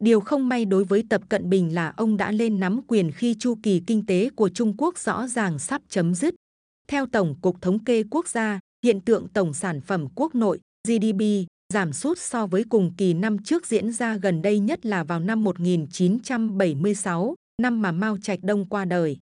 Điều 0.00 0.20
không 0.20 0.48
may 0.48 0.64
đối 0.64 0.84
với 0.84 1.04
Tập 1.10 1.22
Cận 1.28 1.50
Bình 1.50 1.74
là 1.74 1.92
ông 1.96 2.16
đã 2.16 2.32
lên 2.32 2.60
nắm 2.60 2.80
quyền 2.86 3.12
khi 3.12 3.36
chu 3.38 3.54
kỳ 3.62 3.82
kinh 3.86 4.06
tế 4.06 4.30
của 4.36 4.48
Trung 4.48 4.74
Quốc 4.78 4.98
rõ 4.98 5.26
ràng 5.26 5.58
sắp 5.58 5.82
chấm 5.88 6.14
dứt. 6.14 6.34
Theo 6.88 7.06
Tổng 7.06 7.34
cục 7.40 7.62
Thống 7.62 7.84
kê 7.84 8.02
Quốc 8.10 8.28
gia, 8.28 8.60
hiện 8.84 9.00
tượng 9.00 9.28
tổng 9.28 9.54
sản 9.54 9.80
phẩm 9.80 10.06
quốc 10.14 10.34
nội 10.34 10.60
GDP 10.88 11.46
giảm 11.72 11.92
sút 11.92 12.18
so 12.18 12.46
với 12.46 12.64
cùng 12.68 12.92
kỳ 12.96 13.14
năm 13.14 13.38
trước 13.38 13.66
diễn 13.66 13.92
ra 13.92 14.16
gần 14.16 14.42
đây 14.42 14.58
nhất 14.58 14.86
là 14.86 15.04
vào 15.04 15.20
năm 15.20 15.44
1976, 15.44 17.34
năm 17.62 17.82
mà 17.82 17.92
Mao 17.92 18.18
Trạch 18.18 18.38
Đông 18.42 18.66
qua 18.68 18.84
đời. 18.84 19.16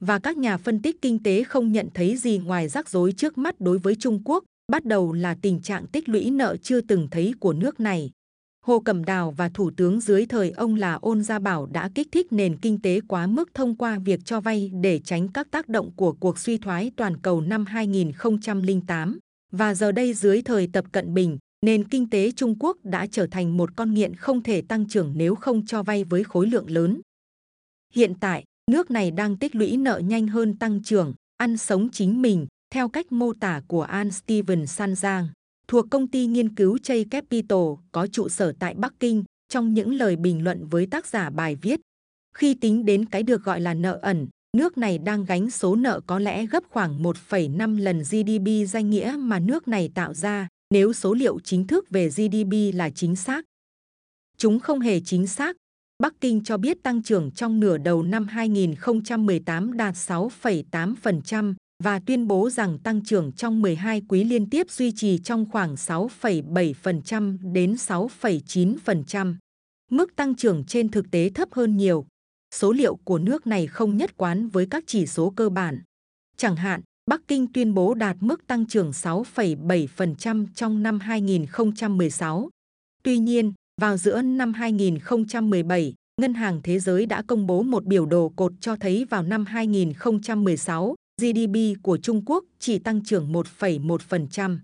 Và 0.00 0.18
các 0.18 0.36
nhà 0.36 0.56
phân 0.56 0.82
tích 0.82 1.02
kinh 1.02 1.22
tế 1.22 1.44
không 1.44 1.72
nhận 1.72 1.88
thấy 1.94 2.16
gì 2.16 2.38
ngoài 2.38 2.68
rắc 2.68 2.88
rối 2.88 3.12
trước 3.12 3.38
mắt 3.38 3.60
đối 3.60 3.78
với 3.78 3.94
Trung 3.94 4.22
Quốc, 4.24 4.44
bắt 4.72 4.84
đầu 4.84 5.12
là 5.12 5.36
tình 5.42 5.60
trạng 5.60 5.86
tích 5.86 6.08
lũy 6.08 6.30
nợ 6.30 6.56
chưa 6.62 6.80
từng 6.80 7.08
thấy 7.10 7.34
của 7.40 7.52
nước 7.52 7.80
này. 7.80 8.10
Hồ 8.66 8.80
Cẩm 8.80 9.04
Đào 9.04 9.30
và 9.30 9.48
Thủ 9.48 9.70
tướng 9.76 10.00
dưới 10.00 10.26
thời 10.26 10.50
ông 10.50 10.74
là 10.74 10.94
Ôn 10.94 11.22
Gia 11.22 11.38
Bảo 11.38 11.66
đã 11.66 11.90
kích 11.94 12.08
thích 12.12 12.26
nền 12.32 12.56
kinh 12.56 12.82
tế 12.82 13.00
quá 13.08 13.26
mức 13.26 13.54
thông 13.54 13.74
qua 13.76 13.98
việc 13.98 14.20
cho 14.24 14.40
vay 14.40 14.70
để 14.82 15.00
tránh 15.04 15.28
các 15.28 15.50
tác 15.50 15.68
động 15.68 15.90
của 15.96 16.12
cuộc 16.12 16.38
suy 16.38 16.58
thoái 16.58 16.90
toàn 16.96 17.16
cầu 17.16 17.40
năm 17.40 17.66
2008. 17.66 19.18
Và 19.52 19.74
giờ 19.74 19.92
đây 19.92 20.14
dưới 20.14 20.42
thời 20.42 20.68
Tập 20.72 20.84
Cận 20.92 21.14
Bình, 21.14 21.38
nền 21.66 21.88
kinh 21.88 22.10
tế 22.10 22.30
Trung 22.30 22.54
Quốc 22.58 22.76
đã 22.84 23.06
trở 23.06 23.26
thành 23.26 23.56
một 23.56 23.76
con 23.76 23.94
nghiện 23.94 24.14
không 24.14 24.42
thể 24.42 24.62
tăng 24.62 24.88
trưởng 24.88 25.12
nếu 25.16 25.34
không 25.34 25.66
cho 25.66 25.82
vay 25.82 26.04
với 26.04 26.24
khối 26.24 26.46
lượng 26.46 26.70
lớn. 26.70 27.00
Hiện 27.94 28.14
tại, 28.20 28.44
nước 28.70 28.90
này 28.90 29.10
đang 29.10 29.36
tích 29.36 29.54
lũy 29.54 29.76
nợ 29.76 29.98
nhanh 29.98 30.28
hơn 30.28 30.56
tăng 30.56 30.82
trưởng, 30.82 31.14
ăn 31.36 31.56
sống 31.56 31.88
chính 31.92 32.22
mình, 32.22 32.46
theo 32.70 32.88
cách 32.88 33.12
mô 33.12 33.32
tả 33.32 33.62
của 33.68 33.82
An 33.82 34.10
Steven 34.10 34.64
Sanjang 34.64 35.26
thuộc 35.68 35.86
công 35.90 36.06
ty 36.06 36.26
nghiên 36.26 36.54
cứu 36.54 36.78
Chase 36.78 37.04
Capital 37.10 37.58
có 37.92 38.06
trụ 38.06 38.28
sở 38.28 38.52
tại 38.58 38.74
Bắc 38.74 38.94
Kinh, 39.00 39.24
trong 39.48 39.74
những 39.74 39.94
lời 39.94 40.16
bình 40.16 40.44
luận 40.44 40.66
với 40.66 40.86
tác 40.86 41.06
giả 41.06 41.30
bài 41.30 41.56
viết. 41.56 41.80
Khi 42.36 42.54
tính 42.54 42.84
đến 42.84 43.04
cái 43.04 43.22
được 43.22 43.44
gọi 43.44 43.60
là 43.60 43.74
nợ 43.74 43.98
ẩn, 44.02 44.28
nước 44.56 44.78
này 44.78 44.98
đang 44.98 45.24
gánh 45.24 45.50
số 45.50 45.76
nợ 45.76 46.00
có 46.06 46.18
lẽ 46.18 46.46
gấp 46.46 46.64
khoảng 46.70 47.02
1,5 47.02 47.78
lần 47.78 47.98
GDP 47.98 48.68
danh 48.68 48.90
nghĩa 48.90 49.16
mà 49.18 49.38
nước 49.38 49.68
này 49.68 49.90
tạo 49.94 50.14
ra, 50.14 50.48
nếu 50.74 50.92
số 50.92 51.14
liệu 51.14 51.40
chính 51.40 51.66
thức 51.66 51.90
về 51.90 52.08
GDP 52.08 52.74
là 52.74 52.90
chính 52.90 53.16
xác. 53.16 53.44
Chúng 54.36 54.60
không 54.60 54.80
hề 54.80 55.00
chính 55.00 55.26
xác. 55.26 55.56
Bắc 56.02 56.14
Kinh 56.20 56.44
cho 56.44 56.56
biết 56.56 56.82
tăng 56.82 57.02
trưởng 57.02 57.30
trong 57.30 57.60
nửa 57.60 57.78
đầu 57.78 58.02
năm 58.02 58.26
2018 58.26 59.76
đạt 59.76 59.94
6,8%, 59.94 61.54
và 61.84 62.00
tuyên 62.06 62.26
bố 62.26 62.50
rằng 62.50 62.78
tăng 62.78 63.04
trưởng 63.04 63.32
trong 63.32 63.62
12 63.62 64.02
quý 64.08 64.24
liên 64.24 64.50
tiếp 64.50 64.70
duy 64.70 64.92
trì 64.96 65.18
trong 65.18 65.50
khoảng 65.50 65.74
6,7% 65.74 67.52
đến 67.52 67.74
6,9%. 67.74 69.34
Mức 69.90 70.16
tăng 70.16 70.34
trưởng 70.34 70.64
trên 70.64 70.88
thực 70.88 71.10
tế 71.10 71.30
thấp 71.34 71.48
hơn 71.52 71.76
nhiều. 71.76 72.06
Số 72.54 72.72
liệu 72.72 72.96
của 73.04 73.18
nước 73.18 73.46
này 73.46 73.66
không 73.66 73.96
nhất 73.96 74.16
quán 74.16 74.48
với 74.48 74.66
các 74.70 74.84
chỉ 74.86 75.06
số 75.06 75.32
cơ 75.36 75.48
bản. 75.48 75.82
Chẳng 76.36 76.56
hạn, 76.56 76.80
Bắc 77.08 77.28
Kinh 77.28 77.46
tuyên 77.52 77.74
bố 77.74 77.94
đạt 77.94 78.16
mức 78.20 78.46
tăng 78.46 78.66
trưởng 78.66 78.90
6,7% 78.90 80.46
trong 80.54 80.82
năm 80.82 81.00
2016. 81.00 82.48
Tuy 83.02 83.18
nhiên, 83.18 83.52
vào 83.80 83.96
giữa 83.96 84.22
năm 84.22 84.52
2017, 84.52 85.94
Ngân 86.20 86.34
hàng 86.34 86.60
Thế 86.62 86.78
giới 86.78 87.06
đã 87.06 87.22
công 87.22 87.46
bố 87.46 87.62
một 87.62 87.84
biểu 87.84 88.06
đồ 88.06 88.32
cột 88.36 88.52
cho 88.60 88.76
thấy 88.76 89.06
vào 89.10 89.22
năm 89.22 89.46
2016, 89.46 90.94
GDP 91.22 91.82
của 91.82 91.96
Trung 91.96 92.22
Quốc 92.26 92.44
chỉ 92.58 92.78
tăng 92.78 93.04
trưởng 93.04 93.32
1,1%. 93.32 94.58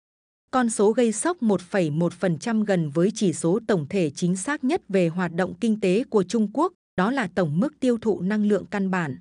Con 0.50 0.70
số 0.70 0.92
gây 0.92 1.12
sốc 1.12 1.42
1,1% 1.42 2.64
gần 2.64 2.90
với 2.90 3.10
chỉ 3.14 3.32
số 3.32 3.60
tổng 3.66 3.86
thể 3.88 4.10
chính 4.10 4.36
xác 4.36 4.64
nhất 4.64 4.82
về 4.88 5.08
hoạt 5.08 5.32
động 5.32 5.54
kinh 5.60 5.80
tế 5.80 6.04
của 6.04 6.22
Trung 6.22 6.50
Quốc, 6.52 6.72
đó 6.96 7.10
là 7.10 7.28
tổng 7.34 7.60
mức 7.60 7.80
tiêu 7.80 7.98
thụ 8.00 8.20
năng 8.20 8.46
lượng 8.46 8.64
căn 8.70 8.90
bản. 8.90 9.18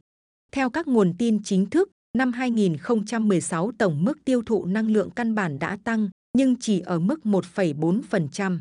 Theo 0.51 0.69
các 0.69 0.87
nguồn 0.87 1.13
tin 1.17 1.43
chính 1.43 1.65
thức, 1.65 1.89
năm 2.17 2.31
2016 2.33 3.71
tổng 3.77 4.05
mức 4.05 4.25
tiêu 4.25 4.41
thụ 4.45 4.65
năng 4.65 4.91
lượng 4.91 5.09
căn 5.09 5.35
bản 5.35 5.59
đã 5.59 5.77
tăng, 5.83 6.09
nhưng 6.37 6.55
chỉ 6.59 6.79
ở 6.79 6.99
mức 6.99 7.19
1,4%. 7.23 8.59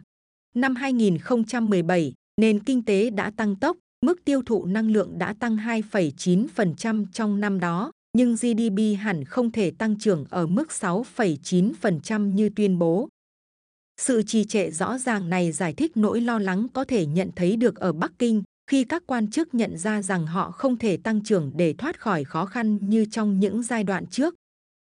Năm 0.55 0.75
2017, 0.75 2.13
nền 2.41 2.61
kinh 2.61 2.85
tế 2.85 3.11
đã 3.11 3.31
tăng 3.31 3.57
tốc, 3.57 3.77
mức 4.07 4.25
tiêu 4.25 4.43
thụ 4.47 4.65
năng 4.67 4.91
lượng 4.91 5.19
đã 5.19 5.35
tăng 5.41 5.57
2,9% 5.57 7.05
trong 7.13 7.41
năm 7.41 7.61
đó, 7.61 7.93
nhưng 8.13 8.35
GDP 8.35 8.99
hẳn 9.01 9.25
không 9.25 9.51
thể 9.51 9.71
tăng 9.71 9.99
trưởng 9.99 10.25
ở 10.31 10.47
mức 10.47 10.69
6,9% 10.71 12.33
như 12.33 12.49
tuyên 12.57 12.79
bố. 12.79 13.09
Sự 14.01 14.23
trì 14.23 14.45
trệ 14.45 14.71
rõ 14.71 14.99
ràng 14.99 15.31
này 15.31 15.53
giải 15.53 15.73
thích 15.73 15.97
nỗi 15.97 16.21
lo 16.21 16.39
lắng 16.39 16.67
có 16.73 16.85
thể 16.85 17.07
nhận 17.07 17.31
thấy 17.37 17.57
được 17.57 17.77
ở 17.77 17.93
Bắc 17.93 18.13
Kinh 18.19 18.43
khi 18.73 18.85
các 18.85 19.03
quan 19.07 19.31
chức 19.31 19.55
nhận 19.55 19.79
ra 19.79 20.03
rằng 20.03 20.27
họ 20.27 20.51
không 20.51 20.79
thể 20.79 20.97
tăng 20.97 21.23
trưởng 21.23 21.53
để 21.57 21.73
thoát 21.73 22.01
khỏi 22.01 22.25
khó 22.25 22.47
khăn 22.47 22.79
như 22.81 23.05
trong 23.11 23.41
những 23.41 23.63
giai 23.63 23.85
đoạn 23.85 24.07
trước. 24.07 24.35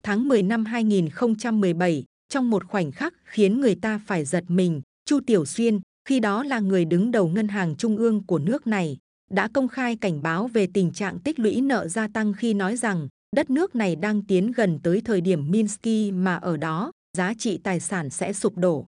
Tháng 0.02 0.28
10 0.28 0.42
năm 0.42 0.64
2017, 0.64 2.04
trong 2.28 2.50
một 2.50 2.64
khoảnh 2.64 2.92
khắc 2.92 3.14
khiến 3.24 3.60
người 3.60 3.74
ta 3.74 4.00
phải 4.06 4.24
giật 4.24 4.44
mình, 4.48 4.82
Chu 5.04 5.20
Tiểu 5.26 5.44
Xuyên, 5.44 5.80
khi 6.08 6.20
đó 6.20 6.42
là 6.44 6.60
người 6.60 6.84
đứng 6.84 7.10
đầu 7.10 7.28
ngân 7.28 7.48
hàng 7.48 7.76
trung 7.76 7.96
ương 7.96 8.26
của 8.26 8.38
nước 8.38 8.66
này, 8.66 8.96
đã 9.30 9.48
công 9.54 9.68
khai 9.68 9.96
cảnh 9.96 10.22
báo 10.22 10.48
về 10.48 10.66
tình 10.74 10.90
trạng 10.90 11.18
tích 11.18 11.38
lũy 11.38 11.60
nợ 11.60 11.88
gia 11.88 12.08
tăng 12.08 12.32
khi 12.32 12.54
nói 12.54 12.76
rằng 12.76 13.08
đất 13.36 13.50
nước 13.50 13.76
này 13.76 13.96
đang 13.96 14.22
tiến 14.22 14.52
gần 14.52 14.78
tới 14.82 15.00
thời 15.04 15.20
điểm 15.20 15.50
Minsky 15.50 16.12
mà 16.12 16.36
ở 16.36 16.56
đó 16.56 16.92
giá 17.16 17.34
trị 17.38 17.58
tài 17.62 17.80
sản 17.80 18.10
sẽ 18.10 18.32
sụp 18.32 18.56
đổ. 18.56 18.86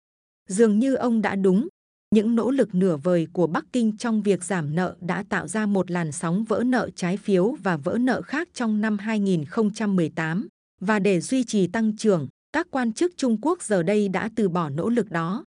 Dường 0.48 0.78
như 0.78 0.94
ông 0.94 1.22
đã 1.22 1.36
đúng, 1.36 1.68
những 2.14 2.34
nỗ 2.34 2.50
lực 2.50 2.74
nửa 2.74 2.96
vời 2.96 3.26
của 3.32 3.46
Bắc 3.46 3.64
Kinh 3.72 3.96
trong 3.96 4.22
việc 4.22 4.44
giảm 4.44 4.74
nợ 4.74 4.96
đã 5.00 5.24
tạo 5.28 5.48
ra 5.48 5.66
một 5.66 5.90
làn 5.90 6.12
sóng 6.12 6.44
vỡ 6.44 6.62
nợ 6.66 6.90
trái 6.94 7.16
phiếu 7.16 7.56
và 7.62 7.76
vỡ 7.76 7.98
nợ 8.00 8.22
khác 8.22 8.48
trong 8.54 8.80
năm 8.80 8.98
2018. 8.98 10.48
Và 10.80 10.98
để 10.98 11.20
duy 11.20 11.44
trì 11.44 11.66
tăng 11.66 11.96
trưởng, 11.96 12.28
các 12.52 12.66
quan 12.70 12.92
chức 12.92 13.12
Trung 13.16 13.36
Quốc 13.42 13.62
giờ 13.62 13.82
đây 13.82 14.08
đã 14.08 14.30
từ 14.36 14.48
bỏ 14.48 14.68
nỗ 14.68 14.88
lực 14.88 15.10
đó. 15.10 15.44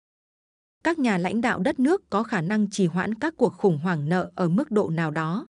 Các 0.83 0.99
nhà 0.99 1.17
lãnh 1.17 1.41
đạo 1.41 1.59
đất 1.59 1.79
nước 1.79 2.09
có 2.09 2.23
khả 2.23 2.41
năng 2.41 2.69
trì 2.69 2.85
hoãn 2.85 3.15
các 3.15 3.33
cuộc 3.37 3.53
khủng 3.53 3.77
hoảng 3.77 4.09
nợ 4.09 4.31
ở 4.35 4.49
mức 4.49 4.71
độ 4.71 4.89
nào 4.89 5.11
đó. 5.11 5.45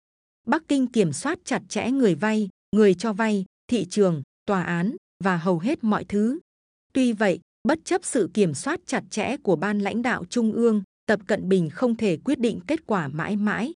Bắc 0.47 0.63
Kinh 0.69 0.87
kiểm 0.87 1.13
soát 1.13 1.39
chặt 1.45 1.63
chẽ 1.69 1.91
người 1.91 2.15
vay, 2.15 2.49
người 2.77 2.95
cho 2.95 3.13
vay, 3.13 3.45
thị 3.69 3.85
trường, 3.85 4.23
tòa 4.47 4.63
án 4.63 4.97
và 5.25 5.37
hầu 5.37 5.59
hết 5.59 5.85
mọi 5.85 6.05
thứ. 6.05 6.39
Tuy 6.93 7.13
vậy, 7.13 7.41
bất 7.65 7.79
chấp 7.85 8.05
sự 8.05 8.31
kiểm 8.35 8.55
soát 8.55 8.81
chặt 8.87 9.05
chẽ 9.11 9.37
của 9.37 9.57
ban 9.57 9.79
lãnh 9.79 10.03
đạo 10.03 10.25
trung 10.25 10.53
ương, 10.53 10.83
Tập 11.07 11.21
Cận 11.27 11.49
Bình 11.49 11.71
không 11.71 11.97
thể 11.97 12.17
quyết 12.17 12.41
định 12.41 12.61
kết 12.67 12.87
quả 12.87 13.09
mãi 13.09 13.37
mãi. 13.37 13.73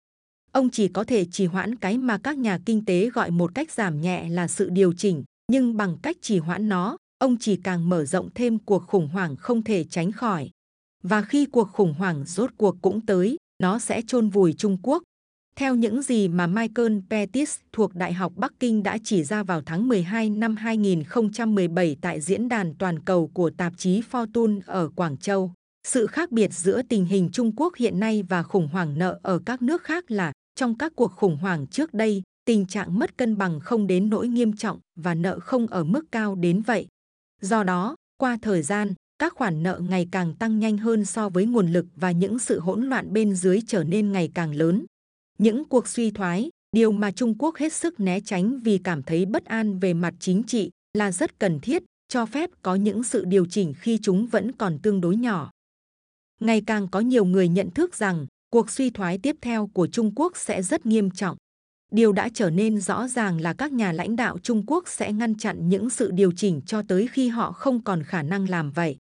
Ông 0.53 0.71
chỉ 0.71 0.89
có 0.89 1.05
thể 1.05 1.25
trì 1.25 1.47
hoãn 1.47 1.77
cái 1.77 1.99
mà 1.99 2.19
các 2.19 2.39
nhà 2.39 2.59
kinh 2.67 2.85
tế 2.85 3.11
gọi 3.11 3.31
một 3.31 3.55
cách 3.55 3.71
giảm 3.71 4.01
nhẹ 4.01 4.29
là 4.29 4.49
sự 4.49 4.69
điều 4.69 4.93
chỉnh, 4.93 5.25
nhưng 5.53 5.77
bằng 5.77 5.97
cách 6.03 6.17
trì 6.21 6.39
hoãn 6.39 6.69
nó, 6.69 6.97
ông 7.19 7.37
chỉ 7.41 7.57
càng 7.57 7.89
mở 7.89 8.05
rộng 8.05 8.29
thêm 8.35 8.59
cuộc 8.59 8.87
khủng 8.87 9.09
hoảng 9.09 9.37
không 9.37 9.63
thể 9.63 9.85
tránh 9.85 10.13
khỏi. 10.13 10.51
Và 11.03 11.23
khi 11.23 11.47
cuộc 11.47 11.69
khủng 11.73 11.95
hoảng 11.95 12.25
rốt 12.27 12.51
cuộc 12.57 12.77
cũng 12.83 13.07
tới, 13.07 13.37
nó 13.63 13.79
sẽ 13.79 14.03
chôn 14.07 14.29
vùi 14.29 14.53
Trung 14.53 14.79
Quốc. 14.83 15.03
Theo 15.57 15.75
những 15.75 16.03
gì 16.03 16.29
mà 16.29 16.47
Michael 16.47 16.99
Pettis 17.11 17.59
thuộc 17.73 17.95
Đại 17.95 18.13
học 18.13 18.33
Bắc 18.37 18.53
Kinh 18.61 18.83
đã 18.83 18.99
chỉ 19.05 19.25
ra 19.25 19.43
vào 19.43 19.63
tháng 19.67 19.89
12 19.89 20.31
năm 20.31 20.57
2017 20.57 21.97
tại 22.01 22.21
diễn 22.21 22.49
đàn 22.49 22.75
toàn 22.79 23.01
cầu 23.01 23.31
của 23.35 23.51
tạp 23.51 23.73
chí 23.77 24.03
Fortune 24.11 24.61
ở 24.67 24.89
Quảng 24.89 25.17
Châu, 25.17 25.53
sự 25.93 26.07
khác 26.07 26.33
biệt 26.33 26.53
giữa 26.53 26.83
tình 26.83 27.05
hình 27.05 27.29
Trung 27.33 27.53
Quốc 27.57 27.77
hiện 27.77 28.01
nay 28.01 28.23
và 28.29 28.43
khủng 28.43 28.69
hoảng 28.73 28.99
nợ 28.99 29.19
ở 29.23 29.41
các 29.47 29.63
nước 29.63 29.83
khác 29.83 30.11
là 30.11 30.33
trong 30.55 30.79
các 30.79 30.93
cuộc 30.97 31.13
khủng 31.13 31.37
hoảng 31.37 31.67
trước 31.67 31.95
đây, 31.95 32.23
tình 32.45 32.67
trạng 32.67 32.99
mất 32.99 33.19
cân 33.19 33.39
bằng 33.39 33.61
không 33.61 33.87
đến 33.87 34.11
nỗi 34.11 34.29
nghiêm 34.29 34.57
trọng 34.57 34.79
và 34.97 35.15
nợ 35.15 35.41
không 35.41 35.67
ở 35.67 35.85
mức 35.85 36.05
cao 36.13 36.35
đến 36.35 36.63
vậy. 36.63 36.87
Do 37.41 37.65
đó, 37.65 37.97
qua 38.19 38.39
thời 38.43 38.63
gian, 38.63 38.95
các 39.19 39.35
khoản 39.35 39.63
nợ 39.63 39.81
ngày 39.89 40.09
càng 40.13 40.35
tăng 40.35 40.59
nhanh 40.59 40.79
hơn 40.79 41.05
so 41.05 41.29
với 41.29 41.47
nguồn 41.47 41.73
lực 41.73 41.87
và 41.97 42.11
những 42.11 42.39
sự 42.39 42.61
hỗn 42.61 42.83
loạn 42.83 43.13
bên 43.13 43.35
dưới 43.35 43.61
trở 43.67 43.85
nên 43.85 44.13
ngày 44.13 44.31
càng 44.35 44.55
lớn. 44.55 44.85
Những 45.39 45.65
cuộc 45.65 45.89
suy 45.89 46.11
thoái, 46.11 46.49
điều 46.73 46.93
mà 46.93 47.11
Trung 47.11 47.35
Quốc 47.39 47.57
hết 47.57 47.73
sức 47.73 48.01
né 48.01 48.21
tránh 48.21 48.61
vì 48.65 48.79
cảm 48.79 49.03
thấy 49.03 49.27
bất 49.27 49.45
an 49.45 49.79
về 49.79 49.95
mặt 49.95 50.15
chính 50.21 50.43
trị 50.43 50.71
là 50.95 51.13
rất 51.13 51.39
cần 51.39 51.61
thiết, 51.61 51.83
cho 52.09 52.27
phép 52.27 52.51
có 52.63 52.75
những 52.75 53.03
sự 53.03 53.25
điều 53.25 53.47
chỉnh 53.47 53.75
khi 53.81 53.99
chúng 54.03 54.27
vẫn 54.27 54.53
còn 54.53 54.79
tương 54.79 55.01
đối 55.01 55.17
nhỏ. 55.17 55.51
Ngày 56.41 56.63
càng 56.67 56.89
có 56.89 57.01
nhiều 57.01 57.25
người 57.25 57.49
nhận 57.49 57.71
thức 57.71 57.95
rằng 57.95 58.27
cuộc 58.51 58.71
suy 58.71 58.91
thoái 58.91 59.19
tiếp 59.19 59.37
theo 59.41 59.71
của 59.75 59.87
Trung 59.87 60.13
Quốc 60.17 60.37
sẽ 60.37 60.63
rất 60.63 60.87
nghiêm 60.87 61.11
trọng. 61.11 61.37
Điều 61.93 62.13
đã 62.13 62.29
trở 62.35 62.51
nên 62.51 62.81
rõ 62.81 63.09
ràng 63.09 63.41
là 63.41 63.53
các 63.53 63.73
nhà 63.73 63.93
lãnh 63.93 64.17
đạo 64.17 64.39
Trung 64.39 64.65
Quốc 64.67 64.85
sẽ 64.89 65.13
ngăn 65.13 65.35
chặn 65.35 65.69
những 65.69 65.91
sự 65.91 66.11
điều 66.11 66.33
chỉnh 66.33 66.61
cho 66.67 66.83
tới 66.89 67.09
khi 67.13 67.29
họ 67.29 67.53
không 67.53 67.85
còn 67.85 68.03
khả 68.03 68.23
năng 68.23 68.49
làm 68.49 68.71
vậy. 68.71 68.97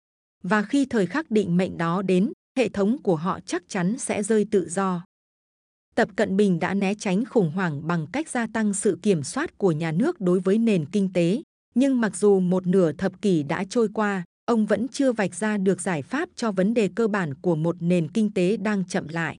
Và 0.42 0.62
khi 0.62 0.84
thời 0.84 1.06
khắc 1.06 1.30
định 1.30 1.56
mệnh 1.56 1.76
đó 1.76 2.02
đến, 2.02 2.32
hệ 2.58 2.68
thống 2.68 3.02
của 3.02 3.16
họ 3.16 3.40
chắc 3.46 3.62
chắn 3.68 3.98
sẽ 3.98 4.22
rơi 4.22 4.46
tự 4.50 4.68
do. 4.68 5.04
Tập 5.94 6.08
Cận 6.16 6.36
Bình 6.36 6.60
đã 6.60 6.74
né 6.74 6.94
tránh 6.94 7.24
khủng 7.24 7.50
hoảng 7.50 7.86
bằng 7.86 8.06
cách 8.12 8.28
gia 8.28 8.46
tăng 8.46 8.74
sự 8.74 8.98
kiểm 9.02 9.22
soát 9.22 9.58
của 9.58 9.72
nhà 9.72 9.92
nước 9.92 10.20
đối 10.20 10.40
với 10.40 10.58
nền 10.58 10.86
kinh 10.92 11.12
tế. 11.12 11.42
Nhưng 11.74 12.00
mặc 12.00 12.16
dù 12.16 12.40
một 12.40 12.66
nửa 12.66 12.92
thập 12.92 13.22
kỷ 13.22 13.42
đã 13.42 13.64
trôi 13.70 13.88
qua, 13.94 14.24
ông 14.46 14.66
vẫn 14.66 14.88
chưa 14.88 15.12
vạch 15.12 15.34
ra 15.34 15.56
được 15.56 15.80
giải 15.80 16.02
pháp 16.02 16.28
cho 16.36 16.52
vấn 16.52 16.74
đề 16.74 16.88
cơ 16.94 17.08
bản 17.08 17.34
của 17.34 17.56
một 17.56 17.76
nền 17.80 18.08
kinh 18.08 18.30
tế 18.32 18.56
đang 18.56 18.84
chậm 18.84 19.08
lại. 19.08 19.36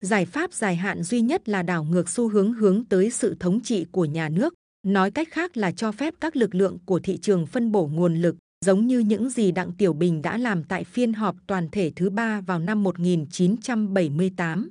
Giải 0.00 0.24
pháp 0.24 0.52
dài 0.52 0.76
hạn 0.76 1.02
duy 1.02 1.20
nhất 1.20 1.48
là 1.48 1.62
đảo 1.62 1.84
ngược 1.84 2.08
xu 2.08 2.28
hướng 2.28 2.52
hướng 2.52 2.84
tới 2.84 3.10
sự 3.10 3.36
thống 3.40 3.60
trị 3.60 3.86
của 3.92 4.04
nhà 4.04 4.28
nước, 4.28 4.54
nói 4.86 5.10
cách 5.10 5.28
khác 5.30 5.56
là 5.56 5.72
cho 5.72 5.92
phép 5.92 6.14
các 6.20 6.36
lực 6.36 6.54
lượng 6.54 6.78
của 6.86 6.98
thị 6.98 7.18
trường 7.18 7.46
phân 7.46 7.72
bổ 7.72 7.86
nguồn 7.86 8.16
lực, 8.16 8.36
giống 8.64 8.86
như 8.86 8.98
những 8.98 9.30
gì 9.30 9.52
Đặng 9.52 9.72
Tiểu 9.72 9.92
Bình 9.92 10.22
đã 10.22 10.38
làm 10.38 10.64
tại 10.64 10.84
phiên 10.84 11.12
họp 11.12 11.36
toàn 11.46 11.68
thể 11.72 11.92
thứ 11.96 12.10
ba 12.10 12.40
vào 12.40 12.58
năm 12.58 12.82
1978. 12.82 14.68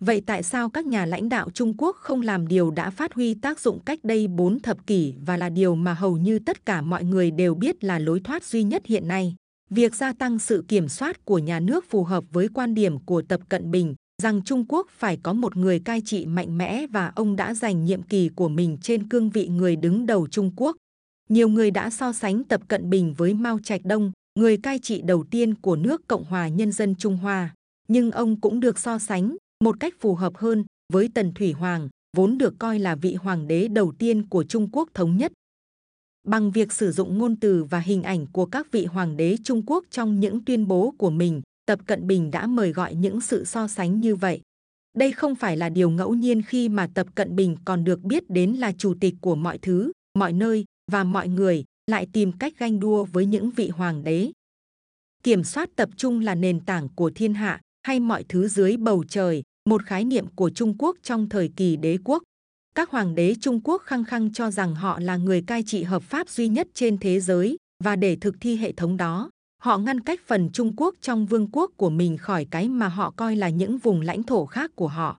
Vậy 0.00 0.22
tại 0.26 0.42
sao 0.42 0.68
các 0.68 0.86
nhà 0.86 1.06
lãnh 1.06 1.28
đạo 1.28 1.50
Trung 1.50 1.74
Quốc 1.78 1.96
không 1.96 2.20
làm 2.20 2.48
điều 2.48 2.70
đã 2.70 2.90
phát 2.90 3.14
huy 3.14 3.34
tác 3.34 3.60
dụng 3.60 3.80
cách 3.84 3.98
đây 4.02 4.28
4 4.28 4.60
thập 4.60 4.86
kỷ 4.86 5.14
và 5.26 5.36
là 5.36 5.48
điều 5.48 5.74
mà 5.74 5.94
hầu 5.94 6.16
như 6.16 6.38
tất 6.38 6.66
cả 6.66 6.82
mọi 6.82 7.04
người 7.04 7.30
đều 7.30 7.54
biết 7.54 7.84
là 7.84 7.98
lối 7.98 8.20
thoát 8.20 8.44
duy 8.44 8.62
nhất 8.62 8.82
hiện 8.86 9.08
nay? 9.08 9.34
Việc 9.70 9.94
gia 9.94 10.12
tăng 10.12 10.38
sự 10.38 10.64
kiểm 10.68 10.88
soát 10.88 11.24
của 11.24 11.38
nhà 11.38 11.60
nước 11.60 11.84
phù 11.90 12.04
hợp 12.04 12.24
với 12.32 12.48
quan 12.54 12.74
điểm 12.74 12.98
của 12.98 13.22
Tập 13.22 13.40
Cận 13.48 13.70
Bình 13.70 13.94
rằng 14.22 14.42
Trung 14.44 14.64
Quốc 14.68 14.86
phải 14.90 15.18
có 15.22 15.32
một 15.32 15.56
người 15.56 15.80
cai 15.80 16.02
trị 16.04 16.26
mạnh 16.26 16.58
mẽ 16.58 16.86
và 16.86 17.12
ông 17.16 17.36
đã 17.36 17.54
dành 17.54 17.84
nhiệm 17.84 18.02
kỳ 18.02 18.28
của 18.28 18.48
mình 18.48 18.78
trên 18.82 19.08
cương 19.08 19.30
vị 19.30 19.48
người 19.48 19.76
đứng 19.76 20.06
đầu 20.06 20.28
Trung 20.28 20.50
Quốc. 20.56 20.76
Nhiều 21.28 21.48
người 21.48 21.70
đã 21.70 21.90
so 21.90 22.12
sánh 22.12 22.44
Tập 22.44 22.60
Cận 22.68 22.90
Bình 22.90 23.14
với 23.16 23.34
Mao 23.34 23.58
Trạch 23.58 23.80
Đông, 23.84 24.12
người 24.38 24.56
cai 24.56 24.78
trị 24.78 25.02
đầu 25.02 25.24
tiên 25.30 25.54
của 25.54 25.76
nước 25.76 26.08
Cộng 26.08 26.24
hòa 26.24 26.48
Nhân 26.48 26.72
dân 26.72 26.94
Trung 26.94 27.16
Hoa. 27.16 27.54
Nhưng 27.88 28.10
ông 28.10 28.40
cũng 28.40 28.60
được 28.60 28.78
so 28.78 28.98
sánh 28.98 29.36
một 29.64 29.80
cách 29.80 29.94
phù 30.00 30.14
hợp 30.14 30.36
hơn 30.36 30.64
với 30.92 31.10
Tần 31.14 31.32
Thủy 31.34 31.52
Hoàng, 31.52 31.88
vốn 32.16 32.38
được 32.38 32.54
coi 32.58 32.78
là 32.78 32.94
vị 32.94 33.14
hoàng 33.14 33.48
đế 33.48 33.68
đầu 33.68 33.92
tiên 33.98 34.28
của 34.28 34.44
Trung 34.44 34.68
Quốc 34.72 34.88
thống 34.94 35.16
nhất. 35.16 35.32
Bằng 36.26 36.50
việc 36.50 36.72
sử 36.72 36.92
dụng 36.92 37.18
ngôn 37.18 37.36
từ 37.36 37.64
và 37.64 37.78
hình 37.78 38.02
ảnh 38.02 38.26
của 38.32 38.46
các 38.46 38.72
vị 38.72 38.84
hoàng 38.84 39.16
đế 39.16 39.36
Trung 39.44 39.62
Quốc 39.66 39.84
trong 39.90 40.20
những 40.20 40.44
tuyên 40.44 40.68
bố 40.68 40.94
của 40.98 41.10
mình, 41.10 41.42
Tập 41.66 41.80
Cận 41.86 42.06
Bình 42.06 42.30
đã 42.30 42.46
mời 42.46 42.72
gọi 42.72 42.94
những 42.94 43.20
sự 43.20 43.44
so 43.44 43.68
sánh 43.68 44.00
như 44.00 44.16
vậy. 44.16 44.40
Đây 44.98 45.12
không 45.12 45.34
phải 45.34 45.56
là 45.56 45.68
điều 45.68 45.90
ngẫu 45.90 46.14
nhiên 46.14 46.42
khi 46.42 46.68
mà 46.68 46.88
Tập 46.94 47.06
Cận 47.14 47.36
Bình 47.36 47.56
còn 47.64 47.84
được 47.84 48.00
biết 48.00 48.30
đến 48.30 48.52
là 48.52 48.72
chủ 48.72 48.94
tịch 49.00 49.14
của 49.20 49.34
mọi 49.34 49.58
thứ, 49.58 49.92
mọi 50.18 50.32
nơi 50.32 50.64
và 50.92 51.04
mọi 51.04 51.28
người 51.28 51.64
lại 51.90 52.06
tìm 52.12 52.32
cách 52.32 52.58
ganh 52.58 52.80
đua 52.80 53.04
với 53.04 53.26
những 53.26 53.50
vị 53.50 53.68
hoàng 53.68 54.04
đế. 54.04 54.30
Kiểm 55.22 55.44
soát 55.44 55.70
tập 55.76 55.88
trung 55.96 56.20
là 56.20 56.34
nền 56.34 56.60
tảng 56.60 56.88
của 56.94 57.10
thiên 57.14 57.34
hạ 57.34 57.60
hay 57.88 58.00
mọi 58.00 58.24
thứ 58.28 58.48
dưới 58.48 58.76
bầu 58.76 59.04
trời, 59.08 59.42
một 59.68 59.84
khái 59.84 60.04
niệm 60.04 60.26
của 60.36 60.50
Trung 60.50 60.74
Quốc 60.78 60.96
trong 61.02 61.28
thời 61.28 61.50
kỳ 61.56 61.76
đế 61.76 61.98
quốc. 62.04 62.22
Các 62.74 62.90
hoàng 62.90 63.14
đế 63.14 63.34
Trung 63.40 63.60
Quốc 63.64 63.82
khăng 63.82 64.04
khăng 64.04 64.32
cho 64.32 64.50
rằng 64.50 64.74
họ 64.74 65.00
là 65.00 65.16
người 65.16 65.42
cai 65.42 65.62
trị 65.62 65.82
hợp 65.82 66.02
pháp 66.02 66.28
duy 66.28 66.48
nhất 66.48 66.68
trên 66.74 66.98
thế 66.98 67.20
giới 67.20 67.56
và 67.84 67.96
để 67.96 68.16
thực 68.16 68.36
thi 68.40 68.56
hệ 68.56 68.72
thống 68.72 68.96
đó, 68.96 69.30
họ 69.62 69.78
ngăn 69.78 70.00
cách 70.00 70.20
phần 70.26 70.50
Trung 70.52 70.72
Quốc 70.76 70.94
trong 71.00 71.26
vương 71.26 71.48
quốc 71.52 71.70
của 71.76 71.90
mình 71.90 72.16
khỏi 72.16 72.46
cái 72.50 72.68
mà 72.68 72.88
họ 72.88 73.10
coi 73.16 73.36
là 73.36 73.48
những 73.48 73.78
vùng 73.78 74.00
lãnh 74.00 74.22
thổ 74.22 74.46
khác 74.46 74.70
của 74.74 74.88
họ. 74.88 75.18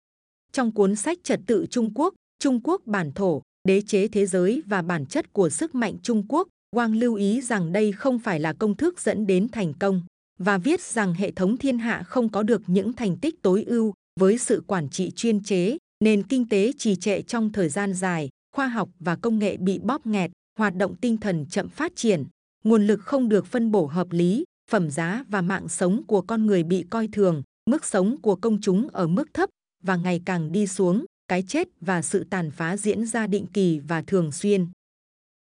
Trong 0.51 0.71
cuốn 0.71 0.95
sách 0.95 1.17
Trật 1.23 1.39
tự 1.47 1.65
Trung 1.69 1.91
Quốc, 1.95 2.13
Trung 2.39 2.59
Quốc 2.63 2.81
bản 2.85 3.11
thổ, 3.11 3.41
đế 3.67 3.81
chế 3.81 4.07
thế 4.07 4.25
giới 4.25 4.63
và 4.65 4.81
bản 4.81 5.05
chất 5.05 5.33
của 5.33 5.49
sức 5.49 5.75
mạnh 5.75 5.95
Trung 6.03 6.23
Quốc, 6.29 6.47
Wang 6.75 6.99
lưu 6.99 7.15
ý 7.15 7.41
rằng 7.41 7.71
đây 7.71 7.91
không 7.91 8.19
phải 8.19 8.39
là 8.39 8.53
công 8.53 8.75
thức 8.75 8.99
dẫn 8.99 9.27
đến 9.27 9.47
thành 9.49 9.73
công 9.73 10.01
và 10.39 10.57
viết 10.57 10.81
rằng 10.81 11.13
hệ 11.13 11.31
thống 11.31 11.57
thiên 11.57 11.79
hạ 11.79 12.03
không 12.03 12.29
có 12.29 12.43
được 12.43 12.61
những 12.67 12.93
thành 12.93 13.17
tích 13.17 13.41
tối 13.41 13.63
ưu 13.63 13.93
với 14.19 14.37
sự 14.37 14.63
quản 14.67 14.89
trị 14.89 15.11
chuyên 15.15 15.43
chế, 15.43 15.77
nền 16.03 16.23
kinh 16.23 16.49
tế 16.49 16.71
trì 16.77 16.95
trệ 16.95 17.21
trong 17.21 17.51
thời 17.51 17.69
gian 17.69 17.93
dài, 17.93 18.29
khoa 18.55 18.67
học 18.67 18.89
và 18.99 19.15
công 19.15 19.39
nghệ 19.39 19.57
bị 19.57 19.79
bóp 19.79 20.05
nghẹt, 20.05 20.31
hoạt 20.59 20.75
động 20.75 20.95
tinh 20.95 21.17
thần 21.17 21.45
chậm 21.45 21.69
phát 21.69 21.95
triển, 21.95 22.23
nguồn 22.63 22.87
lực 22.87 22.99
không 23.01 23.29
được 23.29 23.45
phân 23.45 23.71
bổ 23.71 23.85
hợp 23.85 24.07
lý, 24.11 24.43
phẩm 24.71 24.89
giá 24.89 25.23
và 25.29 25.41
mạng 25.41 25.67
sống 25.67 26.03
của 26.07 26.21
con 26.21 26.45
người 26.45 26.63
bị 26.63 26.85
coi 26.89 27.07
thường, 27.07 27.43
mức 27.69 27.85
sống 27.85 28.21
của 28.21 28.35
công 28.35 28.61
chúng 28.61 28.87
ở 28.89 29.07
mức 29.07 29.33
thấp 29.33 29.49
và 29.83 29.95
ngày 29.95 30.21
càng 30.25 30.51
đi 30.51 30.67
xuống, 30.67 31.05
cái 31.27 31.43
chết 31.47 31.67
và 31.81 32.01
sự 32.01 32.23
tàn 32.29 32.51
phá 32.51 32.77
diễn 32.77 33.05
ra 33.05 33.27
định 33.27 33.45
kỳ 33.53 33.79
và 33.79 34.01
thường 34.01 34.31
xuyên. 34.31 34.67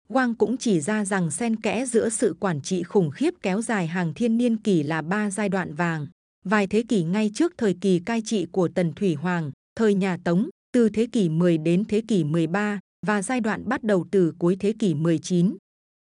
Wang 0.09 0.35
cũng 0.35 0.57
chỉ 0.57 0.81
ra 0.81 1.05
rằng 1.05 1.31
xen 1.31 1.57
kẽ 1.57 1.87
giữa 1.87 2.09
sự 2.09 2.37
quản 2.41 2.63
trị 2.63 2.83
khủng 2.83 3.11
khiếp 3.11 3.35
kéo 3.43 3.63
dài 3.63 3.87
hàng 3.87 4.15
thiên 4.15 4.39
niên 4.39 4.57
kỷ 4.57 4.83
là 4.83 5.03
ba 5.03 5.31
giai 5.31 5.49
đoạn 5.49 5.75
vàng. 5.75 6.07
Vài 6.45 6.67
thế 6.67 6.85
kỷ 6.89 7.03
ngay 7.03 7.31
trước 7.35 7.53
thời 7.59 7.77
kỳ 7.81 7.99
cai 7.99 8.23
trị 8.25 8.47
của 8.53 8.69
Tần 8.69 8.93
Thủy 8.93 9.15
Hoàng, 9.15 9.53
thời 9.77 9.95
nhà 9.95 10.17
Tống, 10.25 10.49
từ 10.73 10.89
thế 10.89 11.07
kỷ 11.13 11.29
10 11.29 11.59
đến 11.59 11.85
thế 11.85 12.03
kỷ 12.09 12.25
13 12.25 12.81
và 13.07 13.23
giai 13.23 13.41
đoạn 13.41 13.69
bắt 13.69 13.85
đầu 13.85 14.07
từ 14.11 14.33
cuối 14.39 14.57
thế 14.61 14.73
kỷ 14.79 14.95
19. 14.95 15.57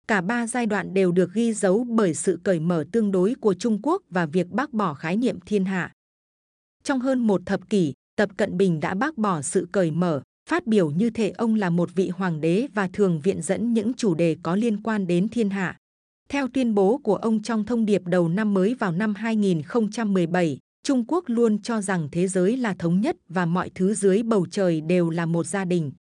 Cả 0.07 0.21
ba 0.21 0.47
giai 0.47 0.65
đoạn 0.65 0.93
đều 0.93 1.11
được 1.11 1.33
ghi 1.33 1.53
dấu 1.53 1.83
bởi 1.83 2.13
sự 2.13 2.39
cởi 2.43 2.59
mở 2.59 2.85
tương 2.91 3.11
đối 3.11 3.35
của 3.35 3.53
Trung 3.53 3.79
Quốc 3.83 4.01
và 4.09 4.25
việc 4.25 4.47
bác 4.49 4.73
bỏ 4.73 4.93
khái 4.93 5.17
niệm 5.17 5.39
thiên 5.45 5.65
hạ. 5.65 5.91
Trong 6.83 6.99
hơn 6.99 7.27
một 7.27 7.41
thập 7.45 7.69
kỷ, 7.69 7.93
Tập 8.15 8.29
Cận 8.37 8.57
Bình 8.57 8.79
đã 8.79 8.93
bác 8.93 9.17
bỏ 9.17 9.41
sự 9.41 9.67
cởi 9.71 9.91
mở, 9.91 10.21
phát 10.49 10.67
biểu 10.67 10.91
như 10.91 11.09
thể 11.09 11.29
ông 11.29 11.55
là 11.55 11.69
một 11.69 11.89
vị 11.95 12.09
hoàng 12.09 12.41
đế 12.41 12.67
và 12.73 12.87
thường 12.93 13.21
viện 13.23 13.41
dẫn 13.41 13.73
những 13.73 13.93
chủ 13.93 14.13
đề 14.13 14.37
có 14.43 14.55
liên 14.55 14.83
quan 14.83 15.07
đến 15.07 15.27
thiên 15.29 15.49
hạ. 15.49 15.77
Theo 16.29 16.47
tuyên 16.47 16.75
bố 16.75 16.97
của 16.97 17.15
ông 17.15 17.43
trong 17.43 17.65
thông 17.65 17.85
điệp 17.85 18.01
đầu 18.05 18.29
năm 18.29 18.53
mới 18.53 18.73
vào 18.73 18.91
năm 18.91 19.15
2017, 19.15 20.57
Trung 20.83 21.05
Quốc 21.07 21.23
luôn 21.27 21.61
cho 21.61 21.81
rằng 21.81 22.09
thế 22.11 22.27
giới 22.27 22.57
là 22.57 22.73
thống 22.73 23.01
nhất 23.01 23.15
và 23.29 23.45
mọi 23.45 23.69
thứ 23.75 23.93
dưới 23.93 24.23
bầu 24.23 24.45
trời 24.51 24.81
đều 24.81 25.09
là 25.09 25.25
một 25.25 25.45
gia 25.45 25.65
đình. 25.65 25.91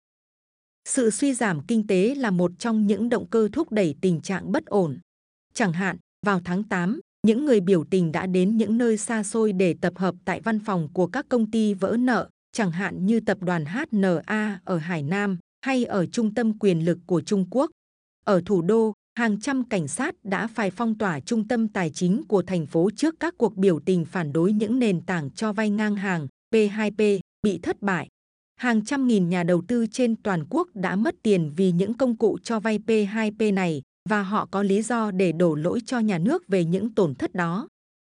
Sự 0.89 1.11
suy 1.11 1.35
giảm 1.35 1.61
kinh 1.67 1.87
tế 1.87 2.15
là 2.15 2.31
một 2.31 2.51
trong 2.59 2.87
những 2.87 3.09
động 3.09 3.27
cơ 3.27 3.49
thúc 3.53 3.73
đẩy 3.73 3.95
tình 4.01 4.21
trạng 4.21 4.53
bất 4.53 4.67
ổn. 4.67 4.99
Chẳng 5.55 5.73
hạn, 5.73 5.97
vào 6.27 6.41
tháng 6.45 6.65
8, 6.65 7.01
những 7.27 7.45
người 7.45 7.61
biểu 7.61 7.85
tình 7.85 8.13
đã 8.13 8.27
đến 8.27 8.57
những 8.57 8.79
nơi 8.79 8.97
xa 8.97 9.23
xôi 9.23 9.53
để 9.53 9.75
tập 9.81 9.93
hợp 9.97 10.15
tại 10.25 10.41
văn 10.41 10.59
phòng 10.65 10.89
của 10.93 11.07
các 11.07 11.27
công 11.29 11.51
ty 11.51 11.75
vỡ 11.75 11.97
nợ, 11.99 12.29
chẳng 12.59 12.71
hạn 12.71 13.07
như 13.07 13.21
tập 13.21 13.39
đoàn 13.41 13.65
HNA 13.65 14.61
ở 14.65 14.79
Hải 14.79 15.03
Nam 15.03 15.39
hay 15.61 15.85
ở 15.85 16.07
trung 16.07 16.35
tâm 16.35 16.59
quyền 16.59 16.85
lực 16.85 16.99
của 17.07 17.21
Trung 17.21 17.45
Quốc. 17.51 17.71
Ở 18.25 18.43
thủ 18.47 18.63
đô, 18.63 18.93
hàng 19.19 19.41
trăm 19.41 19.65
cảnh 19.65 19.89
sát 19.89 20.15
đã 20.25 20.47
phải 20.47 20.71
phong 20.71 20.99
tỏa 20.99 21.21
trung 21.21 21.49
tâm 21.49 21.69
tài 21.69 21.91
chính 21.91 22.23
của 22.29 22.43
thành 22.43 22.67
phố 22.67 22.91
trước 22.97 23.15
các 23.21 23.35
cuộc 23.39 23.57
biểu 23.57 23.81
tình 23.81 24.05
phản 24.05 24.33
đối 24.33 24.53
những 24.53 24.79
nền 24.79 25.01
tảng 25.01 25.31
cho 25.31 25.53
vay 25.53 25.71
ngang 25.71 25.97
hàng 25.97 26.27
P2P 26.55 27.21
bị 27.43 27.59
thất 27.59 27.83
bại. 27.83 28.09
Hàng 28.57 28.85
trăm 28.85 29.07
nghìn 29.07 29.29
nhà 29.29 29.43
đầu 29.43 29.63
tư 29.69 29.87
trên 29.87 30.17
toàn 30.23 30.45
quốc 30.51 30.69
đã 30.75 30.97
mất 30.97 31.15
tiền 31.23 31.53
vì 31.57 31.73
những 31.73 31.95
công 31.95 32.17
cụ 32.17 32.39
cho 32.43 32.61
vay 32.61 32.79
P2P 32.79 33.55
này 33.55 33.83
và 34.09 34.23
họ 34.23 34.49
có 34.51 34.63
lý 34.63 34.83
do 34.83 35.11
để 35.11 35.33
đổ 35.33 35.55
lỗi 35.55 35.81
cho 35.87 35.99
nhà 35.99 36.19
nước 36.19 36.49
về 36.49 36.65
những 36.65 36.95
tổn 36.95 37.15
thất 37.15 37.35
đó. 37.35 37.69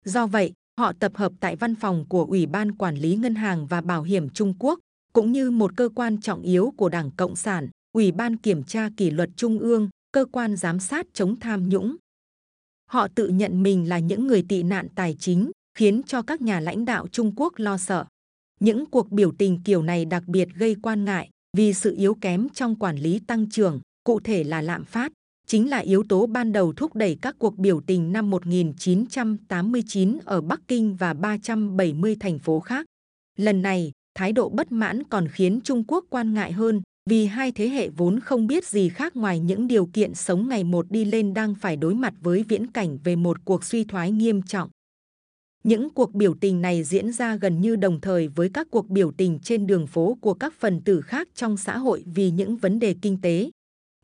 Do 0.04 0.26
vậy, 0.26 0.52
họ 0.82 0.92
tập 0.92 1.12
hợp 1.14 1.32
tại 1.40 1.56
văn 1.56 1.74
phòng 1.74 2.04
của 2.08 2.24
Ủy 2.24 2.46
ban 2.46 2.72
Quản 2.72 2.96
lý 2.96 3.16
Ngân 3.16 3.34
hàng 3.34 3.66
và 3.66 3.80
Bảo 3.80 4.02
hiểm 4.02 4.28
Trung 4.28 4.54
Quốc, 4.58 4.78
cũng 5.12 5.32
như 5.32 5.50
một 5.50 5.76
cơ 5.76 5.88
quan 5.94 6.20
trọng 6.20 6.42
yếu 6.42 6.72
của 6.76 6.88
Đảng 6.88 7.10
Cộng 7.10 7.36
sản, 7.36 7.68
Ủy 7.92 8.12
ban 8.12 8.36
Kiểm 8.36 8.62
tra 8.62 8.88
Kỷ 8.96 9.10
luật 9.10 9.30
Trung 9.36 9.58
ương, 9.58 9.88
cơ 10.12 10.24
quan 10.32 10.56
giám 10.56 10.80
sát 10.80 11.06
chống 11.12 11.40
tham 11.40 11.68
nhũng. 11.68 11.96
Họ 12.90 13.08
tự 13.14 13.28
nhận 13.28 13.62
mình 13.62 13.88
là 13.88 13.98
những 13.98 14.26
người 14.26 14.44
tị 14.48 14.62
nạn 14.62 14.88
tài 14.94 15.16
chính, 15.18 15.50
khiến 15.78 16.02
cho 16.06 16.22
các 16.22 16.40
nhà 16.40 16.60
lãnh 16.60 16.84
đạo 16.84 17.08
Trung 17.08 17.32
Quốc 17.36 17.52
lo 17.56 17.78
sợ. 17.78 18.04
Những 18.60 18.86
cuộc 18.86 19.10
biểu 19.10 19.32
tình 19.38 19.60
kiểu 19.64 19.82
này 19.82 20.04
đặc 20.04 20.22
biệt 20.26 20.48
gây 20.54 20.76
quan 20.82 21.04
ngại 21.04 21.30
vì 21.56 21.74
sự 21.74 21.94
yếu 21.96 22.14
kém 22.14 22.48
trong 22.48 22.76
quản 22.76 22.96
lý 22.96 23.18
tăng 23.26 23.50
trưởng, 23.50 23.80
cụ 24.04 24.20
thể 24.20 24.44
là 24.44 24.62
lạm 24.62 24.84
phát, 24.84 25.12
chính 25.52 25.70
là 25.70 25.78
yếu 25.78 26.02
tố 26.08 26.26
ban 26.26 26.52
đầu 26.52 26.72
thúc 26.72 26.94
đẩy 26.94 27.18
các 27.22 27.36
cuộc 27.38 27.58
biểu 27.58 27.80
tình 27.80 28.12
năm 28.12 28.30
1989 28.30 30.18
ở 30.24 30.40
Bắc 30.40 30.60
Kinh 30.68 30.96
và 30.96 31.14
370 31.14 32.16
thành 32.20 32.38
phố 32.38 32.60
khác. 32.60 32.86
Lần 33.38 33.62
này, 33.62 33.92
thái 34.14 34.32
độ 34.32 34.48
bất 34.48 34.72
mãn 34.72 35.02
còn 35.04 35.28
khiến 35.28 35.60
Trung 35.64 35.84
Quốc 35.88 36.04
quan 36.10 36.34
ngại 36.34 36.52
hơn 36.52 36.82
vì 37.10 37.26
hai 37.26 37.52
thế 37.52 37.68
hệ 37.68 37.88
vốn 37.88 38.20
không 38.20 38.46
biết 38.46 38.66
gì 38.66 38.88
khác 38.88 39.16
ngoài 39.16 39.38
những 39.38 39.66
điều 39.66 39.86
kiện 39.86 40.14
sống 40.14 40.48
ngày 40.48 40.64
một 40.64 40.90
đi 40.90 41.04
lên 41.04 41.34
đang 41.34 41.54
phải 41.54 41.76
đối 41.76 41.94
mặt 41.94 42.14
với 42.20 42.42
viễn 42.48 42.66
cảnh 42.66 42.98
về 43.04 43.16
một 43.16 43.44
cuộc 43.44 43.64
suy 43.64 43.84
thoái 43.84 44.10
nghiêm 44.10 44.42
trọng. 44.42 44.68
Những 45.64 45.90
cuộc 45.90 46.14
biểu 46.14 46.34
tình 46.40 46.62
này 46.62 46.82
diễn 46.84 47.12
ra 47.12 47.36
gần 47.36 47.60
như 47.60 47.76
đồng 47.76 48.00
thời 48.00 48.28
với 48.28 48.50
các 48.54 48.66
cuộc 48.70 48.88
biểu 48.88 49.12
tình 49.12 49.38
trên 49.42 49.66
đường 49.66 49.86
phố 49.86 50.18
của 50.20 50.34
các 50.34 50.54
phần 50.58 50.80
tử 50.80 51.00
khác 51.00 51.28
trong 51.34 51.56
xã 51.56 51.78
hội 51.78 52.04
vì 52.06 52.30
những 52.30 52.56
vấn 52.56 52.78
đề 52.78 52.94
kinh 53.02 53.20
tế. 53.20 53.50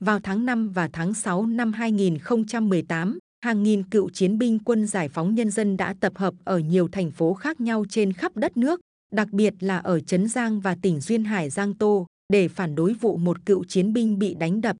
Vào 0.00 0.20
tháng 0.20 0.46
5 0.46 0.68
và 0.68 0.88
tháng 0.92 1.14
6 1.14 1.46
năm 1.46 1.72
2018, 1.72 3.18
hàng 3.44 3.62
nghìn 3.62 3.82
cựu 3.82 4.10
chiến 4.10 4.38
binh 4.38 4.58
quân 4.58 4.86
giải 4.86 5.08
phóng 5.08 5.34
nhân 5.34 5.50
dân 5.50 5.76
đã 5.76 5.94
tập 6.00 6.12
hợp 6.16 6.34
ở 6.44 6.58
nhiều 6.58 6.88
thành 6.92 7.10
phố 7.10 7.34
khác 7.34 7.60
nhau 7.60 7.84
trên 7.88 8.12
khắp 8.12 8.36
đất 8.36 8.56
nước, 8.56 8.80
đặc 9.14 9.28
biệt 9.32 9.54
là 9.60 9.78
ở 9.78 10.00
Trấn 10.00 10.28
Giang 10.28 10.60
và 10.60 10.76
tỉnh 10.82 11.00
Duyên 11.00 11.24
Hải 11.24 11.50
Giang 11.50 11.74
Tô, 11.74 12.06
để 12.32 12.48
phản 12.48 12.74
đối 12.74 12.94
vụ 12.94 13.16
một 13.16 13.46
cựu 13.46 13.64
chiến 13.64 13.92
binh 13.92 14.18
bị 14.18 14.34
đánh 14.34 14.60
đập. 14.60 14.76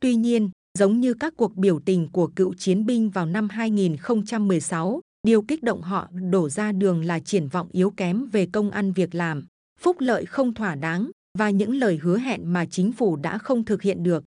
Tuy 0.00 0.14
nhiên, 0.14 0.50
giống 0.78 1.00
như 1.00 1.14
các 1.14 1.34
cuộc 1.36 1.56
biểu 1.56 1.80
tình 1.80 2.08
của 2.12 2.26
cựu 2.26 2.54
chiến 2.54 2.86
binh 2.86 3.10
vào 3.10 3.26
năm 3.26 3.48
2016, 3.48 5.00
điều 5.26 5.42
kích 5.42 5.62
động 5.62 5.82
họ 5.82 6.08
đổ 6.30 6.48
ra 6.48 6.72
đường 6.72 7.04
là 7.04 7.20
triển 7.20 7.48
vọng 7.48 7.68
yếu 7.72 7.90
kém 7.90 8.26
về 8.32 8.46
công 8.52 8.70
ăn 8.70 8.92
việc 8.92 9.14
làm, 9.14 9.46
phúc 9.80 9.96
lợi 10.00 10.26
không 10.26 10.54
thỏa 10.54 10.74
đáng 10.74 11.10
và 11.38 11.50
những 11.50 11.74
lời 11.74 11.98
hứa 12.02 12.18
hẹn 12.18 12.52
mà 12.52 12.66
chính 12.66 12.92
phủ 12.92 13.16
đã 13.16 13.38
không 13.38 13.64
thực 13.64 13.82
hiện 13.82 14.02
được. 14.02 14.24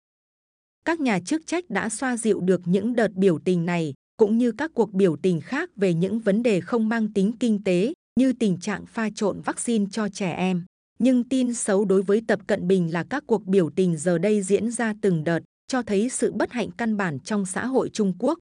Các 0.85 1.01
nhà 1.01 1.21
chức 1.21 1.47
trách 1.47 1.71
đã 1.71 1.89
xoa 1.89 2.17
dịu 2.17 2.41
được 2.41 2.61
những 2.65 2.97
đợt 2.97 3.13
biểu 3.13 3.39
tình 3.39 3.67
này, 3.67 3.95
cũng 4.17 4.39
như 4.39 4.53
các 4.53 4.71
cuộc 4.75 4.93
biểu 4.93 5.17
tình 5.17 5.41
khác 5.41 5.71
về 5.77 5.95
những 5.95 6.19
vấn 6.19 6.43
đề 6.43 6.61
không 6.61 6.89
mang 6.89 7.13
tính 7.13 7.33
kinh 7.41 7.65
tế, 7.65 7.93
như 8.21 8.33
tình 8.33 8.61
trạng 8.61 8.87
pha 8.87 9.09
trộn 9.15 9.41
vaccine 9.41 9.87
cho 9.91 10.09
trẻ 10.09 10.31
em. 10.33 10.65
Nhưng 10.99 11.29
tin 11.29 11.55
xấu 11.55 11.85
đối 11.85 12.03
với 12.03 12.23
Tập 12.27 12.41
Cận 12.47 12.69
Bình 12.69 12.93
là 12.93 13.05
các 13.05 13.25
cuộc 13.27 13.47
biểu 13.47 13.71
tình 13.71 13.97
giờ 13.97 14.19
đây 14.19 14.43
diễn 14.43 14.71
ra 14.71 14.95
từng 15.03 15.25
đợt, 15.25 15.41
cho 15.69 15.83
thấy 15.83 16.09
sự 16.09 16.33
bất 16.33 16.53
hạnh 16.53 16.71
căn 16.71 16.97
bản 16.97 17.21
trong 17.21 17.47
xã 17.47 17.67
hội 17.67 17.91
Trung 17.91 18.13
Quốc. 18.19 18.39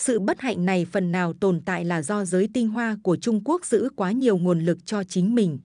Sự 0.00 0.20
bất 0.20 0.40
hạnh 0.40 0.64
này 0.64 0.84
phần 0.84 1.12
nào 1.12 1.32
tồn 1.32 1.60
tại 1.64 1.84
là 1.84 2.02
do 2.02 2.24
giới 2.24 2.48
tinh 2.54 2.68
hoa 2.68 2.96
của 3.02 3.16
Trung 3.16 3.40
Quốc 3.44 3.66
giữ 3.66 3.88
quá 3.96 4.12
nhiều 4.12 4.38
nguồn 4.38 4.60
lực 4.60 4.86
cho 4.86 5.04
chính 5.04 5.34
mình. 5.34 5.58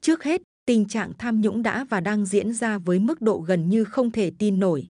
Trước 0.00 0.24
hết, 0.24 0.42
tình 0.66 0.84
trạng 0.84 1.12
tham 1.18 1.40
nhũng 1.40 1.62
đã 1.62 1.84
và 1.84 2.00
đang 2.00 2.26
diễn 2.26 2.52
ra 2.52 2.78
với 2.78 2.98
mức 2.98 3.20
độ 3.20 3.38
gần 3.38 3.68
như 3.68 3.84
không 3.84 4.10
thể 4.10 4.32
tin 4.38 4.58
nổi. 4.58 4.86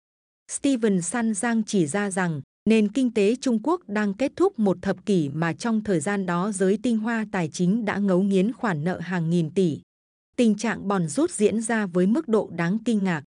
Steven 0.50 1.02
San 1.02 1.34
Giang 1.34 1.62
chỉ 1.62 1.86
ra 1.86 2.10
rằng 2.10 2.40
nền 2.68 2.88
kinh 2.88 3.14
tế 3.14 3.36
Trung 3.36 3.58
Quốc 3.62 3.88
đang 3.88 4.14
kết 4.14 4.32
thúc 4.36 4.58
một 4.58 4.76
thập 4.82 5.06
kỷ 5.06 5.28
mà 5.28 5.52
trong 5.52 5.84
thời 5.84 6.00
gian 6.00 6.26
đó 6.26 6.52
giới 6.52 6.78
tinh 6.82 6.98
hoa 6.98 7.26
tài 7.32 7.48
chính 7.48 7.84
đã 7.84 7.98
ngấu 7.98 8.22
nghiến 8.22 8.52
khoản 8.52 8.84
nợ 8.84 9.00
hàng 9.00 9.30
nghìn 9.30 9.50
tỷ. 9.50 9.80
Tình 10.36 10.54
trạng 10.54 10.88
bòn 10.88 11.08
rút 11.08 11.30
diễn 11.30 11.60
ra 11.60 11.86
với 11.86 12.06
mức 12.06 12.28
độ 12.28 12.50
đáng 12.52 12.78
kinh 12.84 13.04
ngạc. 13.04 13.22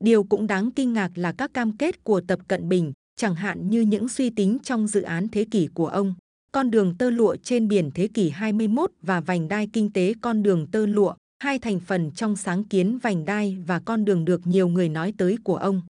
Điều 0.00 0.24
cũng 0.24 0.46
đáng 0.46 0.70
kinh 0.70 0.92
ngạc 0.92 1.10
là 1.14 1.32
các 1.32 1.54
cam 1.54 1.76
kết 1.76 2.04
của 2.04 2.20
Tập 2.20 2.40
Cận 2.48 2.68
Bình, 2.68 2.92
chẳng 3.16 3.34
hạn 3.34 3.70
như 3.70 3.80
những 3.80 4.08
suy 4.08 4.30
tính 4.30 4.58
trong 4.62 4.86
dự 4.86 5.02
án 5.02 5.28
thế 5.28 5.44
kỷ 5.50 5.68
của 5.74 5.86
ông, 5.86 6.14
con 6.52 6.70
đường 6.70 6.94
tơ 6.98 7.10
lụa 7.10 7.36
trên 7.42 7.68
biển 7.68 7.90
thế 7.94 8.08
kỷ 8.08 8.30
21 8.30 8.92
và 9.02 9.20
vành 9.20 9.48
đai 9.48 9.68
kinh 9.72 9.92
tế 9.92 10.14
con 10.20 10.42
đường 10.42 10.66
tơ 10.66 10.86
lụa, 10.86 11.14
hai 11.38 11.58
thành 11.58 11.80
phần 11.80 12.10
trong 12.10 12.36
sáng 12.36 12.64
kiến 12.64 12.98
vành 12.98 13.24
đai 13.24 13.58
và 13.66 13.78
con 13.78 14.04
đường 14.04 14.24
được 14.24 14.46
nhiều 14.46 14.68
người 14.68 14.88
nói 14.88 15.14
tới 15.18 15.36
của 15.44 15.56
ông. 15.56 15.82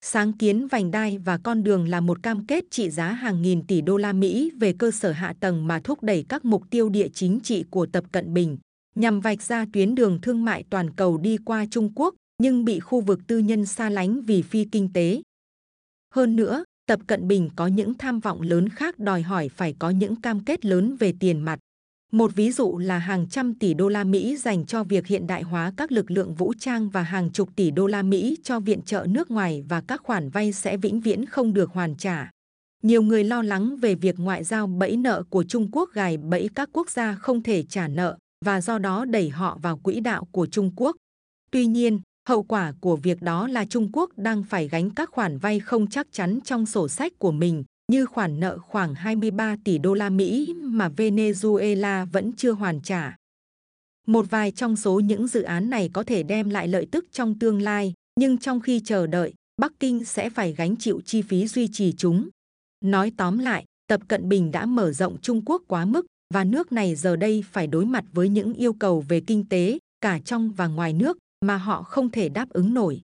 Sáng 0.00 0.32
kiến 0.32 0.66
vành 0.66 0.90
đai 0.90 1.18
và 1.18 1.38
con 1.38 1.64
đường 1.64 1.88
là 1.88 2.00
một 2.00 2.22
cam 2.22 2.46
kết 2.46 2.64
trị 2.70 2.90
giá 2.90 3.12
hàng 3.12 3.42
nghìn 3.42 3.66
tỷ 3.66 3.80
đô 3.80 3.96
la 3.96 4.12
Mỹ 4.12 4.50
về 4.58 4.72
cơ 4.78 4.90
sở 4.90 5.12
hạ 5.12 5.34
tầng 5.40 5.66
mà 5.66 5.80
thúc 5.80 6.02
đẩy 6.02 6.24
các 6.28 6.44
mục 6.44 6.62
tiêu 6.70 6.88
địa 6.88 7.08
chính 7.08 7.40
trị 7.40 7.64
của 7.70 7.86
Tập 7.86 8.04
Cận 8.12 8.34
Bình, 8.34 8.58
nhằm 8.94 9.20
vạch 9.20 9.42
ra 9.42 9.66
tuyến 9.72 9.94
đường 9.94 10.18
thương 10.22 10.44
mại 10.44 10.64
toàn 10.70 10.94
cầu 10.94 11.18
đi 11.18 11.36
qua 11.44 11.66
Trung 11.70 11.92
Quốc, 11.94 12.14
nhưng 12.42 12.64
bị 12.64 12.80
khu 12.80 13.00
vực 13.00 13.20
tư 13.26 13.38
nhân 13.38 13.66
xa 13.66 13.90
lánh 13.90 14.22
vì 14.22 14.42
phi 14.42 14.64
kinh 14.64 14.92
tế. 14.92 15.22
Hơn 16.14 16.36
nữa, 16.36 16.64
Tập 16.86 17.00
Cận 17.06 17.28
Bình 17.28 17.50
có 17.56 17.66
những 17.66 17.94
tham 17.94 18.20
vọng 18.20 18.40
lớn 18.40 18.68
khác 18.68 18.98
đòi 18.98 19.22
hỏi 19.22 19.48
phải 19.48 19.74
có 19.78 19.90
những 19.90 20.20
cam 20.20 20.44
kết 20.44 20.64
lớn 20.64 20.96
về 20.96 21.14
tiền 21.20 21.40
mặt. 21.40 21.58
Một 22.12 22.34
ví 22.34 22.50
dụ 22.50 22.78
là 22.78 22.98
hàng 22.98 23.26
trăm 23.28 23.54
tỷ 23.54 23.74
đô 23.74 23.88
la 23.88 24.04
Mỹ 24.04 24.36
dành 24.36 24.66
cho 24.66 24.84
việc 24.84 25.06
hiện 25.06 25.26
đại 25.26 25.42
hóa 25.42 25.72
các 25.76 25.92
lực 25.92 26.10
lượng 26.10 26.34
vũ 26.34 26.54
trang 26.58 26.88
và 26.88 27.02
hàng 27.02 27.30
chục 27.32 27.48
tỷ 27.56 27.70
đô 27.70 27.86
la 27.86 28.02
Mỹ 28.02 28.36
cho 28.42 28.60
viện 28.60 28.82
trợ 28.82 29.06
nước 29.08 29.30
ngoài 29.30 29.64
và 29.68 29.80
các 29.80 30.02
khoản 30.04 30.30
vay 30.30 30.52
sẽ 30.52 30.76
vĩnh 30.76 31.00
viễn 31.00 31.26
không 31.26 31.54
được 31.54 31.70
hoàn 31.70 31.96
trả. 31.96 32.30
Nhiều 32.82 33.02
người 33.02 33.24
lo 33.24 33.42
lắng 33.42 33.76
về 33.76 33.94
việc 33.94 34.14
ngoại 34.18 34.44
giao 34.44 34.66
bẫy 34.66 34.96
nợ 34.96 35.22
của 35.30 35.44
Trung 35.44 35.68
Quốc 35.72 35.90
gài 35.92 36.16
bẫy 36.16 36.48
các 36.54 36.68
quốc 36.72 36.90
gia 36.90 37.14
không 37.14 37.42
thể 37.42 37.62
trả 37.62 37.88
nợ 37.88 38.16
và 38.44 38.60
do 38.60 38.78
đó 38.78 39.04
đẩy 39.04 39.28
họ 39.28 39.58
vào 39.62 39.78
quỹ 39.78 40.00
đạo 40.00 40.28
của 40.32 40.46
Trung 40.46 40.70
Quốc. 40.76 40.96
Tuy 41.50 41.66
nhiên, 41.66 42.00
hậu 42.28 42.42
quả 42.42 42.72
của 42.80 42.96
việc 42.96 43.22
đó 43.22 43.48
là 43.48 43.64
Trung 43.64 43.90
Quốc 43.92 44.10
đang 44.16 44.44
phải 44.44 44.68
gánh 44.68 44.90
các 44.90 45.10
khoản 45.10 45.38
vay 45.38 45.60
không 45.60 45.86
chắc 45.86 46.06
chắn 46.12 46.38
trong 46.44 46.66
sổ 46.66 46.88
sách 46.88 47.12
của 47.18 47.32
mình 47.32 47.64
như 47.92 48.06
khoản 48.06 48.40
nợ 48.40 48.58
khoảng 48.58 48.94
23 48.94 49.56
tỷ 49.64 49.78
đô 49.78 49.94
la 49.94 50.10
Mỹ 50.10 50.54
mà 50.60 50.88
Venezuela 50.96 52.06
vẫn 52.06 52.32
chưa 52.32 52.52
hoàn 52.52 52.80
trả. 52.80 53.16
Một 54.06 54.30
vài 54.30 54.50
trong 54.50 54.76
số 54.76 55.00
những 55.00 55.26
dự 55.26 55.42
án 55.42 55.70
này 55.70 55.90
có 55.92 56.02
thể 56.02 56.22
đem 56.22 56.50
lại 56.50 56.68
lợi 56.68 56.86
tức 56.90 57.06
trong 57.12 57.38
tương 57.38 57.62
lai, 57.62 57.94
nhưng 58.20 58.38
trong 58.38 58.60
khi 58.60 58.80
chờ 58.84 59.06
đợi, 59.06 59.34
Bắc 59.60 59.72
Kinh 59.80 60.04
sẽ 60.04 60.30
phải 60.30 60.52
gánh 60.52 60.76
chịu 60.76 61.00
chi 61.04 61.22
phí 61.22 61.46
duy 61.46 61.68
trì 61.72 61.92
chúng. 61.92 62.28
Nói 62.84 63.12
tóm 63.16 63.38
lại, 63.38 63.64
Tập 63.86 64.00
Cận 64.08 64.28
Bình 64.28 64.50
đã 64.50 64.66
mở 64.66 64.92
rộng 64.92 65.20
Trung 65.20 65.42
Quốc 65.44 65.62
quá 65.68 65.84
mức 65.84 66.06
và 66.34 66.44
nước 66.44 66.72
này 66.72 66.94
giờ 66.94 67.16
đây 67.16 67.44
phải 67.50 67.66
đối 67.66 67.84
mặt 67.84 68.04
với 68.12 68.28
những 68.28 68.54
yêu 68.54 68.72
cầu 68.72 69.00
về 69.08 69.20
kinh 69.20 69.48
tế 69.48 69.78
cả 70.00 70.18
trong 70.24 70.50
và 70.50 70.66
ngoài 70.66 70.92
nước 70.92 71.18
mà 71.44 71.56
họ 71.56 71.82
không 71.82 72.10
thể 72.10 72.28
đáp 72.28 72.48
ứng 72.50 72.74
nổi. 72.74 73.00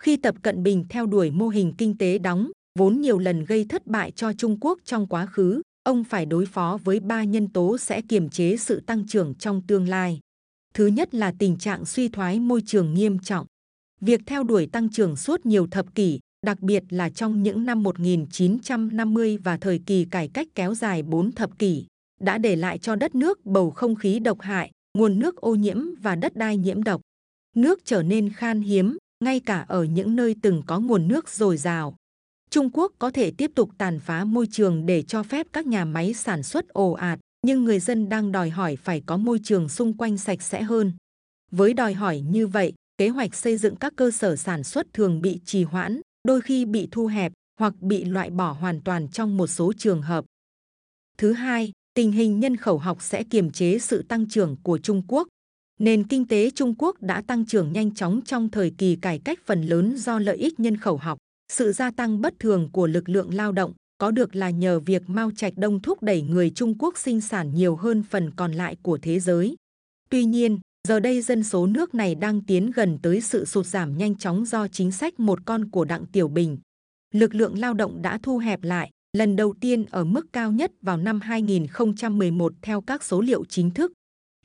Khi 0.00 0.16
Tập 0.16 0.34
Cận 0.42 0.62
Bình 0.62 0.84
theo 0.88 1.06
đuổi 1.06 1.30
mô 1.30 1.48
hình 1.48 1.72
kinh 1.78 1.98
tế 1.98 2.18
đóng, 2.18 2.50
vốn 2.76 3.00
nhiều 3.00 3.18
lần 3.18 3.44
gây 3.44 3.66
thất 3.68 3.86
bại 3.86 4.10
cho 4.10 4.32
Trung 4.32 4.56
Quốc 4.60 4.78
trong 4.84 5.06
quá 5.06 5.26
khứ, 5.26 5.62
ông 5.82 6.04
phải 6.04 6.26
đối 6.26 6.46
phó 6.46 6.78
với 6.84 7.00
ba 7.00 7.24
nhân 7.24 7.48
tố 7.48 7.78
sẽ 7.78 8.02
kiềm 8.02 8.28
chế 8.28 8.56
sự 8.56 8.80
tăng 8.80 9.06
trưởng 9.06 9.34
trong 9.34 9.62
tương 9.66 9.88
lai. 9.88 10.20
Thứ 10.74 10.86
nhất 10.86 11.14
là 11.14 11.34
tình 11.38 11.56
trạng 11.56 11.84
suy 11.84 12.08
thoái 12.08 12.40
môi 12.40 12.62
trường 12.66 12.94
nghiêm 12.94 13.18
trọng. 13.18 13.46
Việc 14.00 14.20
theo 14.26 14.42
đuổi 14.42 14.66
tăng 14.66 14.88
trưởng 14.90 15.16
suốt 15.16 15.46
nhiều 15.46 15.66
thập 15.66 15.94
kỷ, 15.94 16.18
đặc 16.46 16.60
biệt 16.60 16.82
là 16.90 17.10
trong 17.10 17.42
những 17.42 17.64
năm 17.64 17.82
1950 17.82 19.36
và 19.36 19.56
thời 19.56 19.80
kỳ 19.86 20.04
cải 20.04 20.28
cách 20.28 20.48
kéo 20.54 20.74
dài 20.74 21.02
4 21.02 21.32
thập 21.32 21.58
kỷ, 21.58 21.86
đã 22.20 22.38
để 22.38 22.56
lại 22.56 22.78
cho 22.78 22.96
đất 22.96 23.14
nước 23.14 23.46
bầu 23.46 23.70
không 23.70 23.94
khí 23.94 24.18
độc 24.18 24.40
hại, 24.40 24.70
nguồn 24.98 25.18
nước 25.18 25.36
ô 25.36 25.54
nhiễm 25.54 25.78
và 26.02 26.16
đất 26.16 26.36
đai 26.36 26.56
nhiễm 26.56 26.82
độc. 26.82 27.00
Nước 27.56 27.84
trở 27.84 28.02
nên 28.02 28.32
khan 28.32 28.60
hiếm, 28.60 28.96
ngay 29.24 29.40
cả 29.40 29.64
ở 29.68 29.84
những 29.84 30.16
nơi 30.16 30.34
từng 30.42 30.62
có 30.66 30.80
nguồn 30.80 31.08
nước 31.08 31.28
dồi 31.28 31.56
dào. 31.56 31.96
Trung 32.56 32.70
Quốc 32.72 32.92
có 32.98 33.10
thể 33.10 33.30
tiếp 33.30 33.50
tục 33.54 33.70
tàn 33.78 34.00
phá 34.00 34.24
môi 34.24 34.46
trường 34.50 34.86
để 34.86 35.02
cho 35.02 35.22
phép 35.22 35.46
các 35.52 35.66
nhà 35.66 35.84
máy 35.84 36.14
sản 36.14 36.42
xuất 36.42 36.68
ồ 36.68 36.92
ạt, 36.92 37.18
nhưng 37.46 37.64
người 37.64 37.80
dân 37.80 38.08
đang 38.08 38.32
đòi 38.32 38.50
hỏi 38.50 38.76
phải 38.76 39.02
có 39.06 39.16
môi 39.16 39.40
trường 39.44 39.68
xung 39.68 39.96
quanh 39.96 40.18
sạch 40.18 40.42
sẽ 40.42 40.62
hơn. 40.62 40.92
Với 41.50 41.74
đòi 41.74 41.94
hỏi 41.94 42.20
như 42.20 42.46
vậy, 42.46 42.72
kế 42.98 43.08
hoạch 43.08 43.34
xây 43.34 43.56
dựng 43.56 43.76
các 43.76 43.92
cơ 43.96 44.10
sở 44.10 44.36
sản 44.36 44.64
xuất 44.64 44.86
thường 44.92 45.20
bị 45.20 45.40
trì 45.44 45.64
hoãn, 45.64 46.00
đôi 46.28 46.40
khi 46.40 46.64
bị 46.64 46.88
thu 46.90 47.06
hẹp 47.06 47.32
hoặc 47.60 47.74
bị 47.80 48.04
loại 48.04 48.30
bỏ 48.30 48.52
hoàn 48.52 48.80
toàn 48.80 49.08
trong 49.08 49.36
một 49.36 49.46
số 49.46 49.72
trường 49.78 50.02
hợp. 50.02 50.24
Thứ 51.18 51.32
hai, 51.32 51.72
tình 51.94 52.12
hình 52.12 52.40
nhân 52.40 52.56
khẩu 52.56 52.78
học 52.78 53.02
sẽ 53.02 53.24
kiềm 53.24 53.50
chế 53.50 53.78
sự 53.78 54.02
tăng 54.02 54.28
trưởng 54.28 54.56
của 54.62 54.78
Trung 54.78 55.02
Quốc. 55.08 55.28
Nền 55.80 56.06
kinh 56.06 56.28
tế 56.28 56.50
Trung 56.50 56.74
Quốc 56.78 57.02
đã 57.02 57.22
tăng 57.26 57.46
trưởng 57.46 57.72
nhanh 57.72 57.94
chóng 57.94 58.20
trong 58.24 58.50
thời 58.50 58.72
kỳ 58.78 58.96
cải 58.96 59.18
cách 59.24 59.38
phần 59.46 59.62
lớn 59.62 59.96
do 59.96 60.18
lợi 60.18 60.36
ích 60.36 60.60
nhân 60.60 60.76
khẩu 60.76 60.96
học. 60.96 61.18
Sự 61.52 61.72
gia 61.72 61.90
tăng 61.90 62.20
bất 62.20 62.34
thường 62.38 62.68
của 62.72 62.86
lực 62.86 63.08
lượng 63.08 63.34
lao 63.34 63.52
động 63.52 63.72
có 63.98 64.10
được 64.10 64.36
là 64.36 64.50
nhờ 64.50 64.80
việc 64.80 65.02
Mao 65.06 65.30
Trạch 65.36 65.52
Đông 65.56 65.82
thúc 65.82 66.02
đẩy 66.02 66.22
người 66.22 66.50
Trung 66.50 66.78
Quốc 66.78 66.98
sinh 66.98 67.20
sản 67.20 67.54
nhiều 67.54 67.76
hơn 67.76 68.02
phần 68.02 68.30
còn 68.30 68.52
lại 68.52 68.76
của 68.82 68.98
thế 69.02 69.20
giới. 69.20 69.56
Tuy 70.10 70.24
nhiên, 70.24 70.58
giờ 70.88 71.00
đây 71.00 71.22
dân 71.22 71.42
số 71.42 71.66
nước 71.66 71.94
này 71.94 72.14
đang 72.14 72.40
tiến 72.40 72.70
gần 72.70 72.98
tới 73.02 73.20
sự 73.20 73.44
sụt 73.44 73.66
giảm 73.66 73.98
nhanh 73.98 74.16
chóng 74.16 74.44
do 74.44 74.68
chính 74.68 74.92
sách 74.92 75.20
một 75.20 75.38
con 75.44 75.70
của 75.70 75.84
Đặng 75.84 76.06
Tiểu 76.06 76.28
Bình. 76.28 76.58
Lực 77.14 77.34
lượng 77.34 77.58
lao 77.58 77.74
động 77.74 78.02
đã 78.02 78.18
thu 78.22 78.38
hẹp 78.38 78.62
lại, 78.62 78.90
lần 79.12 79.36
đầu 79.36 79.54
tiên 79.60 79.84
ở 79.90 80.04
mức 80.04 80.26
cao 80.32 80.52
nhất 80.52 80.70
vào 80.82 80.96
năm 80.96 81.20
2011 81.20 82.52
theo 82.62 82.80
các 82.80 83.04
số 83.04 83.20
liệu 83.20 83.44
chính 83.44 83.70
thức. 83.70 83.92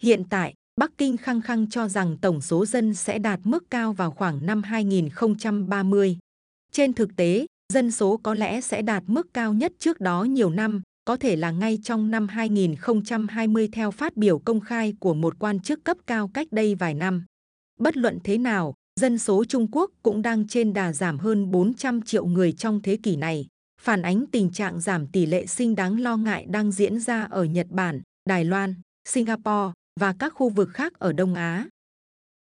Hiện 0.01 0.23
tại, 0.29 0.53
Bắc 0.79 0.91
Kinh 0.97 1.17
khăng 1.17 1.41
khăng 1.41 1.69
cho 1.69 1.87
rằng 1.87 2.17
tổng 2.17 2.41
số 2.41 2.65
dân 2.65 2.93
sẽ 2.93 3.19
đạt 3.19 3.39
mức 3.43 3.63
cao 3.69 3.93
vào 3.93 4.11
khoảng 4.11 4.45
năm 4.45 4.63
2030. 4.63 6.17
Trên 6.71 6.93
thực 6.93 7.15
tế, 7.15 7.45
dân 7.73 7.91
số 7.91 8.17
có 8.17 8.34
lẽ 8.34 8.62
sẽ 8.62 8.81
đạt 8.81 9.03
mức 9.07 9.34
cao 9.34 9.53
nhất 9.53 9.73
trước 9.79 9.99
đó 9.99 10.23
nhiều 10.23 10.49
năm, 10.49 10.81
có 11.05 11.17
thể 11.17 11.36
là 11.36 11.51
ngay 11.51 11.79
trong 11.84 12.12
năm 12.12 12.27
2020 12.27 13.69
theo 13.71 13.91
phát 13.91 14.17
biểu 14.17 14.39
công 14.39 14.60
khai 14.60 14.93
của 14.99 15.13
một 15.13 15.39
quan 15.39 15.60
chức 15.60 15.84
cấp 15.84 15.97
cao 16.07 16.27
cách 16.34 16.47
đây 16.51 16.75
vài 16.75 16.93
năm. 16.93 17.25
Bất 17.79 17.97
luận 17.97 18.19
thế 18.23 18.38
nào, 18.38 18.73
dân 18.99 19.17
số 19.17 19.45
Trung 19.45 19.67
Quốc 19.71 19.91
cũng 20.03 20.21
đang 20.21 20.47
trên 20.47 20.73
đà 20.73 20.93
giảm 20.93 21.19
hơn 21.19 21.51
400 21.51 22.01
triệu 22.01 22.25
người 22.25 22.51
trong 22.51 22.81
thế 22.81 22.97
kỷ 23.03 23.15
này, 23.15 23.47
phản 23.81 24.01
ánh 24.01 24.25
tình 24.31 24.51
trạng 24.51 24.81
giảm 24.81 25.07
tỷ 25.07 25.25
lệ 25.25 25.45
sinh 25.45 25.75
đáng 25.75 25.99
lo 25.99 26.17
ngại 26.17 26.45
đang 26.49 26.71
diễn 26.71 26.99
ra 26.99 27.23
ở 27.23 27.43
Nhật 27.43 27.67
Bản, 27.69 28.01
Đài 28.29 28.45
Loan, 28.45 28.75
Singapore 29.07 29.73
và 29.99 30.15
các 30.19 30.34
khu 30.34 30.49
vực 30.49 30.69
khác 30.73 30.93
ở 30.99 31.13
Đông 31.13 31.34
Á. 31.34 31.67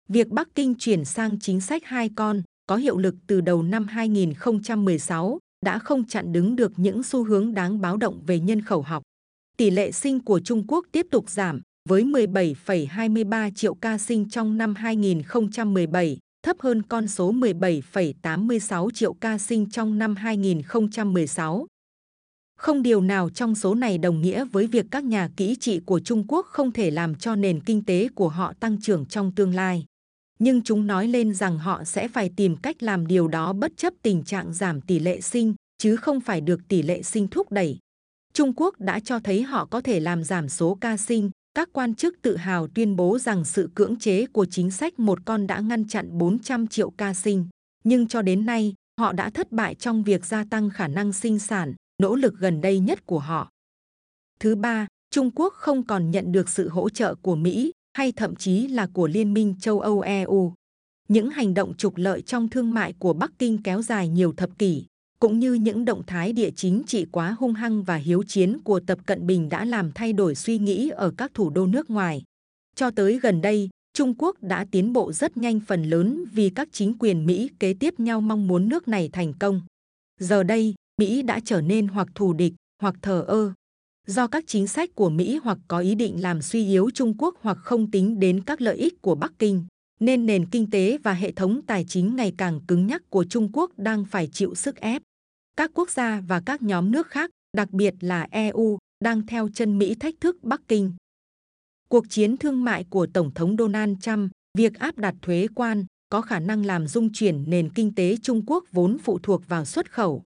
Việc 0.08 0.28
Bắc 0.28 0.48
Kinh 0.56 0.76
chuyển 0.80 1.06
sang 1.06 1.40
chính 1.40 1.62
sách 1.62 1.86
hai 1.86 2.10
con 2.16 2.42
có 2.70 2.76
hiệu 2.76 2.98
lực 2.98 3.16
từ 3.28 3.42
đầu 3.42 3.64
năm 3.64 3.88
2016 3.88 5.40
đã 5.66 5.80
không 5.80 6.08
chặn 6.08 6.32
đứng 6.32 6.56
được 6.56 6.72
những 6.78 7.04
xu 7.04 7.24
hướng 7.24 7.54
đáng 7.54 7.82
báo 7.82 7.98
động 7.98 8.20
về 8.28 8.40
nhân 8.40 8.62
khẩu 8.62 8.82
học. 8.82 9.04
Tỷ 9.58 9.70
lệ 9.70 9.92
sinh 9.92 10.24
của 10.24 10.40
Trung 10.40 10.64
Quốc 10.68 10.86
tiếp 10.92 11.08
tục 11.12 11.30
giảm 11.30 11.62
với 11.90 12.04
17,23 12.04 13.52
triệu 13.56 13.74
ca 13.74 13.98
sinh 13.98 14.30
trong 14.30 14.58
năm 14.58 14.76
2017, 14.76 16.18
thấp 16.44 16.56
hơn 16.60 16.82
con 16.82 17.08
số 17.08 17.34
17,86 17.34 18.90
triệu 18.90 19.14
ca 19.14 19.38
sinh 19.38 19.70
trong 19.70 19.98
năm 19.98 20.16
2016. 20.16 21.66
Không 22.58 22.82
điều 22.82 23.02
nào 23.02 23.30
trong 23.30 23.56
số 23.56 23.76
này 23.76 23.98
đồng 23.98 24.22
nghĩa 24.22 24.46
với 24.46 24.68
việc 24.68 24.86
các 24.92 25.04
nhà 25.04 25.30
kỹ 25.38 25.56
trị 25.60 25.80
của 25.86 26.00
Trung 26.00 26.26
Quốc 26.28 26.46
không 26.46 26.72
thể 26.72 26.92
làm 26.92 27.16
cho 27.16 27.36
nền 27.36 27.60
kinh 27.60 27.86
tế 27.86 28.08
của 28.16 28.30
họ 28.30 28.54
tăng 28.60 28.82
trưởng 28.82 29.06
trong 29.06 29.32
tương 29.36 29.56
lai 29.56 29.86
nhưng 30.40 30.62
chúng 30.62 30.88
nói 30.88 31.08
lên 31.08 31.34
rằng 31.34 31.58
họ 31.58 31.84
sẽ 31.84 32.08
phải 32.08 32.32
tìm 32.36 32.56
cách 32.58 32.84
làm 32.84 33.08
điều 33.08 33.28
đó 33.28 33.54
bất 33.54 33.72
chấp 33.78 33.94
tình 34.02 34.24
trạng 34.24 34.54
giảm 34.54 34.82
tỷ 34.82 35.00
lệ 35.00 35.22
sinh, 35.22 35.56
chứ 35.78 35.96
không 35.96 36.22
phải 36.22 36.42
được 36.42 36.68
tỷ 36.68 36.82
lệ 36.82 37.04
sinh 37.04 37.28
thúc 37.28 37.52
đẩy. 37.52 37.78
Trung 38.34 38.54
Quốc 38.56 38.80
đã 38.80 39.00
cho 39.00 39.20
thấy 39.20 39.42
họ 39.42 39.66
có 39.66 39.82
thể 39.82 40.00
làm 40.00 40.24
giảm 40.24 40.50
số 40.50 40.78
ca 40.82 40.98
sinh. 40.98 41.32
Các 41.56 41.70
quan 41.74 41.96
chức 41.96 42.22
tự 42.22 42.38
hào 42.38 42.68
tuyên 42.68 42.96
bố 42.96 43.20
rằng 43.20 43.46
sự 43.46 43.70
cưỡng 43.76 44.00
chế 44.00 44.26
của 44.26 44.46
chính 44.46 44.72
sách 44.72 45.00
một 45.00 45.20
con 45.26 45.48
đã 45.48 45.60
ngăn 45.60 45.88
chặn 45.88 46.18
400 46.18 46.68
triệu 46.68 46.90
ca 46.90 47.14
sinh. 47.14 47.48
Nhưng 47.84 48.08
cho 48.08 48.22
đến 48.22 48.46
nay, 48.46 48.74
họ 49.00 49.14
đã 49.14 49.30
thất 49.30 49.52
bại 49.52 49.76
trong 49.76 50.04
việc 50.04 50.26
gia 50.26 50.44
tăng 50.50 50.70
khả 50.70 50.88
năng 50.88 51.14
sinh 51.14 51.40
sản, 51.40 51.74
nỗ 52.02 52.16
lực 52.16 52.34
gần 52.40 52.62
đây 52.62 52.80
nhất 52.80 53.06
của 53.06 53.20
họ. 53.20 53.50
Thứ 54.40 54.56
ba, 54.56 54.88
Trung 55.12 55.32
Quốc 55.36 55.54
không 55.54 55.86
còn 55.86 56.12
nhận 56.12 56.32
được 56.32 56.50
sự 56.50 56.70
hỗ 56.70 56.90
trợ 56.90 57.16
của 57.16 57.36
Mỹ, 57.36 57.72
hay 58.00 58.12
thậm 58.12 58.36
chí 58.36 58.68
là 58.68 58.88
của 58.94 59.08
Liên 59.08 59.34
minh 59.34 59.56
châu 59.60 59.80
Âu 59.80 60.02
EU. 60.02 60.54
Những 61.08 61.30
hành 61.30 61.54
động 61.54 61.74
trục 61.78 61.98
lợi 61.98 62.22
trong 62.22 62.50
thương 62.50 62.74
mại 62.74 62.94
của 63.00 63.14
Bắc 63.14 63.32
Kinh 63.40 63.64
kéo 63.64 63.82
dài 63.82 64.08
nhiều 64.08 64.34
thập 64.38 64.58
kỷ, 64.58 64.86
cũng 65.20 65.40
như 65.40 65.54
những 65.54 65.86
động 65.86 66.04
thái 66.08 66.34
địa 66.34 66.50
chính 66.56 66.84
trị 66.88 67.06
quá 67.12 67.36
hung 67.40 67.54
hăng 67.54 67.84
và 67.84 67.96
hiếu 67.96 68.24
chiến 68.24 68.60
của 68.64 68.80
Tập 68.80 69.00
Cận 69.06 69.28
Bình 69.28 69.50
đã 69.50 69.66
làm 69.66 69.92
thay 69.92 70.14
đổi 70.14 70.36
suy 70.36 70.58
nghĩ 70.58 70.90
ở 70.90 71.12
các 71.18 71.34
thủ 71.34 71.50
đô 71.50 71.66
nước 71.66 71.90
ngoài. 71.90 72.24
Cho 72.76 72.92
tới 72.92 73.20
gần 73.20 73.42
đây, 73.42 73.70
Trung 73.94 74.14
Quốc 74.18 74.44
đã 74.44 74.66
tiến 74.72 74.94
bộ 74.94 75.14
rất 75.14 75.38
nhanh 75.38 75.60
phần 75.60 75.84
lớn 75.84 76.24
vì 76.34 76.50
các 76.50 76.70
chính 76.72 76.98
quyền 77.00 77.26
Mỹ 77.26 77.50
kế 77.60 77.74
tiếp 77.74 78.00
nhau 78.00 78.22
mong 78.22 78.48
muốn 78.48 78.70
nước 78.70 78.88
này 78.88 79.10
thành 79.14 79.34
công. 79.40 79.62
Giờ 80.20 80.44
đây, 80.44 80.76
Mỹ 80.98 81.22
đã 81.22 81.40
trở 81.46 81.62
nên 81.62 81.88
hoặc 81.88 82.08
thù 82.16 82.34
địch 82.34 82.54
hoặc 82.82 82.96
thờ 83.02 83.26
ơ, 83.28 83.54
do 84.10 84.28
các 84.28 84.44
chính 84.48 84.68
sách 84.68 84.96
của 84.96 85.10
Mỹ 85.10 85.40
hoặc 85.44 85.58
có 85.68 85.80
ý 85.80 85.96
định 85.96 86.22
làm 86.22 86.42
suy 86.42 86.68
yếu 86.68 86.90
Trung 86.94 87.14
Quốc 87.18 87.36
hoặc 87.42 87.58
không 87.58 87.92
tính 87.92 88.20
đến 88.20 88.44
các 88.44 88.62
lợi 88.62 88.78
ích 88.78 89.02
của 89.02 89.16
Bắc 89.16 89.34
Kinh, 89.40 89.66
nên 90.00 90.26
nền 90.26 90.46
kinh 90.46 90.70
tế 90.70 90.98
và 91.04 91.14
hệ 91.14 91.32
thống 91.32 91.62
tài 91.68 91.86
chính 91.88 92.16
ngày 92.16 92.34
càng 92.38 92.60
cứng 92.68 92.88
nhắc 92.88 93.10
của 93.10 93.24
Trung 93.24 93.50
Quốc 93.54 93.72
đang 93.78 94.06
phải 94.06 94.28
chịu 94.28 94.56
sức 94.56 94.76
ép. 94.76 95.02
Các 95.58 95.72
quốc 95.74 95.90
gia 95.90 96.22
và 96.28 96.42
các 96.46 96.62
nhóm 96.62 96.92
nước 96.92 97.08
khác, 97.08 97.30
đặc 97.58 97.72
biệt 97.72 97.94
là 98.00 98.28
EU, 98.32 98.78
đang 99.04 99.28
theo 99.28 99.50
chân 99.54 99.78
Mỹ 99.78 99.96
thách 99.96 100.16
thức 100.22 100.44
Bắc 100.44 100.62
Kinh. 100.68 100.94
Cuộc 101.90 102.10
chiến 102.10 102.38
thương 102.38 102.64
mại 102.64 102.84
của 102.90 103.08
Tổng 103.14 103.34
thống 103.34 103.56
Donald 103.60 103.94
Trump, 104.02 104.32
việc 104.58 104.80
áp 104.80 104.98
đặt 104.98 105.16
thuế 105.22 105.48
quan, 105.56 105.86
có 106.10 106.22
khả 106.22 106.40
năng 106.40 106.66
làm 106.66 106.88
dung 106.88 107.10
chuyển 107.14 107.44
nền 107.48 107.70
kinh 107.70 107.96
tế 107.96 108.18
Trung 108.18 108.46
Quốc 108.48 108.64
vốn 108.72 108.98
phụ 109.04 109.20
thuộc 109.24 109.48
vào 109.48 109.66
xuất 109.66 109.92
khẩu. 109.92 110.24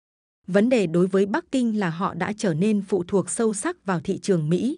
Vấn 0.51 0.69
đề 0.69 0.87
đối 0.87 1.07
với 1.07 1.25
Bắc 1.25 1.51
Kinh 1.51 1.79
là 1.79 1.89
họ 1.89 2.13
đã 2.13 2.33
trở 2.37 2.53
nên 2.53 2.81
phụ 2.81 3.03
thuộc 3.07 3.29
sâu 3.29 3.53
sắc 3.53 3.85
vào 3.85 3.99
thị 3.99 4.19
trường 4.21 4.49
Mỹ. 4.49 4.77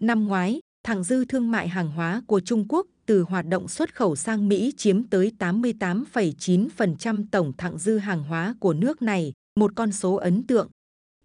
Năm 0.00 0.26
ngoái, 0.26 0.60
thặng 0.84 1.04
dư 1.04 1.24
thương 1.24 1.50
mại 1.50 1.68
hàng 1.68 1.90
hóa 1.90 2.22
của 2.26 2.40
Trung 2.40 2.66
Quốc 2.68 2.86
từ 3.06 3.22
hoạt 3.22 3.46
động 3.46 3.68
xuất 3.68 3.94
khẩu 3.94 4.16
sang 4.16 4.48
Mỹ 4.48 4.72
chiếm 4.76 5.02
tới 5.02 5.32
88,9% 5.38 7.24
tổng 7.30 7.52
thặng 7.58 7.78
dư 7.78 7.98
hàng 7.98 8.22
hóa 8.22 8.54
của 8.60 8.72
nước 8.72 9.02
này, 9.02 9.32
một 9.60 9.72
con 9.74 9.92
số 9.92 10.14
ấn 10.14 10.46
tượng. 10.46 10.68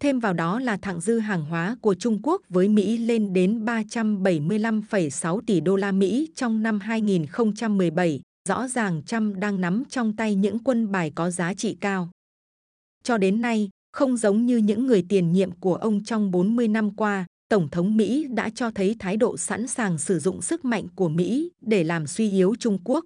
Thêm 0.00 0.20
vào 0.20 0.32
đó 0.32 0.60
là 0.60 0.76
thặng 0.76 1.00
dư 1.00 1.18
hàng 1.18 1.44
hóa 1.44 1.76
của 1.80 1.94
Trung 1.94 2.20
Quốc 2.22 2.42
với 2.48 2.68
Mỹ 2.68 2.98
lên 2.98 3.32
đến 3.32 3.64
375,6 3.64 5.40
tỷ 5.46 5.60
đô 5.60 5.76
la 5.76 5.92
Mỹ 5.92 6.28
trong 6.34 6.62
năm 6.62 6.80
2017. 6.80 8.20
Rõ 8.48 8.68
ràng 8.68 9.02
Trump 9.02 9.36
đang 9.36 9.60
nắm 9.60 9.82
trong 9.88 10.16
tay 10.16 10.34
những 10.34 10.58
quân 10.58 10.92
bài 10.92 11.12
có 11.14 11.30
giá 11.30 11.54
trị 11.54 11.76
cao. 11.80 12.10
Cho 13.02 13.18
đến 13.18 13.40
nay, 13.40 13.70
không 13.96 14.16
giống 14.16 14.46
như 14.46 14.56
những 14.56 14.86
người 14.86 15.04
tiền 15.08 15.32
nhiệm 15.32 15.50
của 15.50 15.74
ông 15.74 16.04
trong 16.04 16.30
40 16.30 16.68
năm 16.68 16.90
qua, 16.90 17.26
Tổng 17.48 17.68
thống 17.70 17.96
Mỹ 17.96 18.26
đã 18.30 18.50
cho 18.54 18.70
thấy 18.70 18.96
thái 18.98 19.16
độ 19.16 19.36
sẵn 19.36 19.66
sàng 19.66 19.98
sử 19.98 20.18
dụng 20.18 20.42
sức 20.42 20.64
mạnh 20.64 20.86
của 20.94 21.08
Mỹ 21.08 21.50
để 21.60 21.84
làm 21.84 22.06
suy 22.06 22.30
yếu 22.30 22.54
Trung 22.58 22.78
Quốc. 22.84 23.04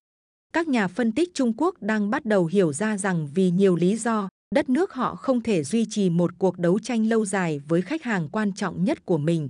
Các 0.53 0.68
nhà 0.68 0.88
phân 0.88 1.12
tích 1.12 1.35
Trung 1.35 1.53
Quốc 1.57 1.74
đang 1.83 2.11
bắt 2.11 2.24
đầu 2.24 2.46
hiểu 2.46 2.72
ra 2.72 2.98
rằng 2.98 3.29
vì 3.35 3.50
nhiều 3.50 3.76
lý 3.76 3.96
do, 3.96 4.29
đất 4.55 4.68
nước 4.68 4.92
họ 4.92 5.14
không 5.14 5.40
thể 5.40 5.64
duy 5.64 5.87
trì 5.90 6.11
một 6.11 6.31
cuộc 6.38 6.59
đấu 6.59 6.79
tranh 6.79 7.07
lâu 7.07 7.24
dài 7.24 7.61
với 7.68 7.83
khách 7.83 8.03
hàng 8.03 8.29
quan 8.29 8.53
trọng 8.53 8.85
nhất 8.85 9.05
của 9.05 9.18
mình. 9.18 9.48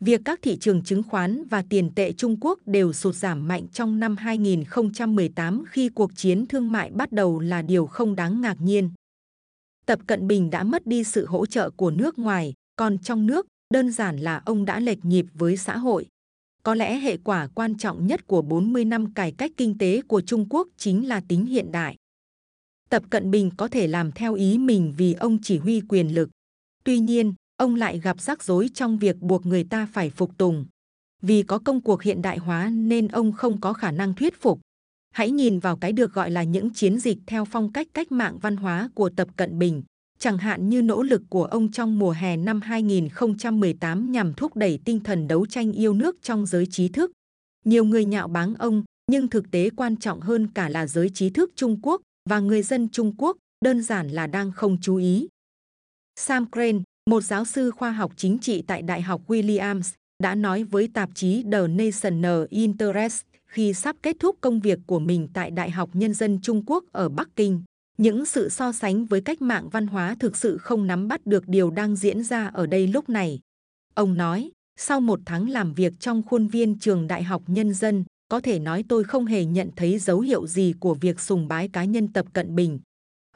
Việc 0.00 0.20
các 0.24 0.38
thị 0.42 0.58
trường 0.60 0.82
chứng 0.82 1.02
khoán 1.02 1.44
và 1.44 1.64
tiền 1.70 1.94
tệ 1.94 2.12
Trung 2.12 2.36
Quốc 2.40 2.58
đều 2.66 2.92
sụt 2.92 3.14
giảm 3.14 3.48
mạnh 3.48 3.66
trong 3.72 4.00
năm 4.00 4.16
2018 4.16 5.64
khi 5.68 5.88
cuộc 5.88 6.16
chiến 6.16 6.46
thương 6.46 6.72
mại 6.72 6.90
bắt 6.90 7.12
đầu 7.12 7.40
là 7.40 7.62
điều 7.62 7.86
không 7.86 8.16
đáng 8.16 8.40
ngạc 8.40 8.60
nhiên. 8.60 8.90
Tập 9.86 9.98
Cận 10.06 10.26
Bình 10.26 10.50
đã 10.50 10.64
mất 10.64 10.86
đi 10.86 11.04
sự 11.04 11.26
hỗ 11.26 11.46
trợ 11.46 11.70
của 11.70 11.90
nước 11.90 12.18
ngoài, 12.18 12.54
còn 12.76 12.98
trong 12.98 13.26
nước, 13.26 13.46
đơn 13.74 13.90
giản 13.90 14.18
là 14.18 14.42
ông 14.46 14.64
đã 14.64 14.80
lệch 14.80 15.04
nhịp 15.04 15.26
với 15.34 15.56
xã 15.56 15.76
hội. 15.76 16.06
Có 16.62 16.74
lẽ 16.74 16.98
hệ 16.98 17.16
quả 17.16 17.48
quan 17.54 17.78
trọng 17.78 18.06
nhất 18.06 18.26
của 18.26 18.42
40 18.42 18.84
năm 18.84 19.14
cải 19.14 19.32
cách 19.32 19.50
kinh 19.56 19.78
tế 19.78 20.02
của 20.02 20.20
Trung 20.20 20.46
Quốc 20.50 20.68
chính 20.76 21.08
là 21.08 21.22
tính 21.28 21.46
hiện 21.46 21.72
đại. 21.72 21.96
Tập 22.90 23.02
Cận 23.10 23.30
Bình 23.30 23.50
có 23.56 23.68
thể 23.68 23.86
làm 23.86 24.12
theo 24.12 24.34
ý 24.34 24.58
mình 24.58 24.94
vì 24.96 25.12
ông 25.12 25.38
chỉ 25.42 25.58
huy 25.58 25.80
quyền 25.88 26.14
lực. 26.14 26.30
Tuy 26.84 26.98
nhiên, 26.98 27.34
ông 27.56 27.74
lại 27.74 28.00
gặp 28.00 28.20
rắc 28.20 28.42
rối 28.42 28.70
trong 28.74 28.98
việc 28.98 29.16
buộc 29.20 29.46
người 29.46 29.64
ta 29.64 29.88
phải 29.92 30.10
phục 30.10 30.38
tùng. 30.38 30.66
Vì 31.22 31.42
có 31.42 31.58
công 31.58 31.80
cuộc 31.80 32.02
hiện 32.02 32.22
đại 32.22 32.38
hóa 32.38 32.68
nên 32.68 33.08
ông 33.08 33.32
không 33.32 33.60
có 33.60 33.72
khả 33.72 33.90
năng 33.90 34.14
thuyết 34.14 34.40
phục. 34.40 34.60
Hãy 35.14 35.30
nhìn 35.30 35.58
vào 35.58 35.76
cái 35.76 35.92
được 35.92 36.12
gọi 36.12 36.30
là 36.30 36.42
những 36.42 36.70
chiến 36.70 36.98
dịch 36.98 37.18
theo 37.26 37.44
phong 37.44 37.72
cách 37.72 37.86
cách 37.94 38.12
mạng 38.12 38.38
văn 38.38 38.56
hóa 38.56 38.88
của 38.94 39.10
Tập 39.10 39.28
Cận 39.36 39.58
Bình, 39.58 39.82
chẳng 40.18 40.38
hạn 40.38 40.68
như 40.68 40.82
nỗ 40.82 41.02
lực 41.02 41.22
của 41.28 41.44
ông 41.44 41.70
trong 41.70 41.98
mùa 41.98 42.10
hè 42.10 42.36
năm 42.36 42.60
2018 42.60 44.12
nhằm 44.12 44.34
thúc 44.34 44.56
đẩy 44.56 44.78
tinh 44.84 45.00
thần 45.00 45.28
đấu 45.28 45.46
tranh 45.46 45.72
yêu 45.72 45.94
nước 45.94 46.22
trong 46.22 46.46
giới 46.46 46.66
trí 46.70 46.88
thức. 46.88 47.12
Nhiều 47.64 47.84
người 47.84 48.04
nhạo 48.04 48.28
báng 48.28 48.54
ông, 48.54 48.84
nhưng 49.10 49.28
thực 49.28 49.50
tế 49.50 49.70
quan 49.70 49.96
trọng 49.96 50.20
hơn 50.20 50.48
cả 50.54 50.68
là 50.68 50.86
giới 50.86 51.10
trí 51.14 51.30
thức 51.30 51.52
Trung 51.56 51.80
Quốc 51.82 52.00
và 52.30 52.40
người 52.40 52.62
dân 52.62 52.88
Trung 52.88 53.14
Quốc 53.18 53.36
đơn 53.64 53.82
giản 53.82 54.08
là 54.08 54.26
đang 54.26 54.52
không 54.52 54.76
chú 54.80 54.96
ý. 54.96 55.28
Sam 56.20 56.50
Crane, 56.50 56.78
một 57.10 57.20
giáo 57.20 57.44
sư 57.44 57.70
khoa 57.70 57.90
học 57.90 58.12
chính 58.16 58.38
trị 58.38 58.62
tại 58.66 58.82
Đại 58.82 59.02
học 59.02 59.20
Williams, 59.26 59.92
đã 60.22 60.34
nói 60.34 60.64
với 60.64 60.88
tạp 60.94 61.10
chí 61.14 61.42
The 61.52 61.66
National 61.68 62.44
Interest 62.50 63.24
khi 63.54 63.74
sắp 63.74 63.96
kết 64.02 64.16
thúc 64.18 64.36
công 64.40 64.60
việc 64.60 64.78
của 64.86 64.98
mình 64.98 65.28
tại 65.32 65.50
Đại 65.50 65.70
học 65.70 65.90
Nhân 65.92 66.14
dân 66.14 66.40
Trung 66.42 66.62
Quốc 66.66 66.84
ở 66.92 67.08
Bắc 67.08 67.28
Kinh. 67.36 67.62
Những 67.98 68.26
sự 68.26 68.48
so 68.48 68.72
sánh 68.72 69.04
với 69.04 69.20
cách 69.20 69.42
mạng 69.42 69.68
văn 69.68 69.86
hóa 69.86 70.16
thực 70.20 70.36
sự 70.36 70.58
không 70.58 70.86
nắm 70.86 71.08
bắt 71.08 71.26
được 71.26 71.48
điều 71.48 71.70
đang 71.70 71.96
diễn 71.96 72.22
ra 72.22 72.46
ở 72.46 72.66
đây 72.66 72.86
lúc 72.86 73.08
này. 73.08 73.40
Ông 73.94 74.14
nói, 74.14 74.50
sau 74.78 75.00
một 75.00 75.20
tháng 75.26 75.48
làm 75.48 75.74
việc 75.74 75.92
trong 76.00 76.22
khuôn 76.22 76.46
viên 76.46 76.78
trường 76.78 77.06
Đại 77.06 77.22
học 77.22 77.42
Nhân 77.46 77.74
dân, 77.74 78.04
có 78.28 78.40
thể 78.40 78.58
nói 78.58 78.84
tôi 78.88 79.04
không 79.04 79.26
hề 79.26 79.44
nhận 79.44 79.70
thấy 79.76 79.98
dấu 79.98 80.20
hiệu 80.20 80.46
gì 80.46 80.74
của 80.80 80.94
việc 80.94 81.20
sùng 81.20 81.48
bái 81.48 81.68
cá 81.68 81.84
nhân 81.84 82.08
Tập 82.12 82.26
Cận 82.32 82.54
Bình. 82.54 82.78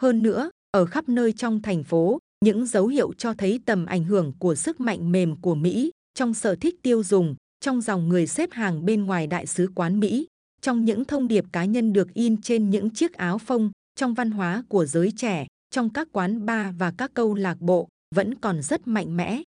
Hơn 0.00 0.22
nữa, 0.22 0.50
ở 0.70 0.86
khắp 0.86 1.08
nơi 1.08 1.32
trong 1.32 1.62
thành 1.62 1.84
phố, 1.84 2.18
những 2.44 2.66
dấu 2.66 2.86
hiệu 2.86 3.12
cho 3.18 3.34
thấy 3.34 3.60
tầm 3.66 3.86
ảnh 3.86 4.04
hưởng 4.04 4.32
của 4.38 4.54
sức 4.54 4.80
mạnh 4.80 5.12
mềm 5.12 5.36
của 5.40 5.54
Mỹ 5.54 5.90
trong 6.14 6.34
sở 6.34 6.54
thích 6.54 6.74
tiêu 6.82 7.02
dùng, 7.02 7.34
trong 7.60 7.80
dòng 7.80 8.08
người 8.08 8.26
xếp 8.26 8.52
hàng 8.52 8.84
bên 8.84 9.04
ngoài 9.04 9.26
đại 9.26 9.46
sứ 9.46 9.70
quán 9.74 10.00
Mỹ, 10.00 10.26
trong 10.60 10.84
những 10.84 11.04
thông 11.04 11.28
điệp 11.28 11.44
cá 11.52 11.64
nhân 11.64 11.92
được 11.92 12.14
in 12.14 12.42
trên 12.42 12.70
những 12.70 12.90
chiếc 12.90 13.12
áo 13.12 13.38
phông, 13.38 13.70
trong 13.96 14.14
văn 14.14 14.30
hóa 14.30 14.62
của 14.68 14.86
giới 14.86 15.12
trẻ, 15.16 15.46
trong 15.70 15.92
các 15.92 16.08
quán 16.12 16.46
bar 16.46 16.74
và 16.78 16.92
các 16.98 17.10
câu 17.14 17.34
lạc 17.34 17.60
bộ 17.60 17.88
vẫn 18.14 18.34
còn 18.34 18.62
rất 18.62 18.86
mạnh 18.86 19.16
mẽ. 19.16 19.42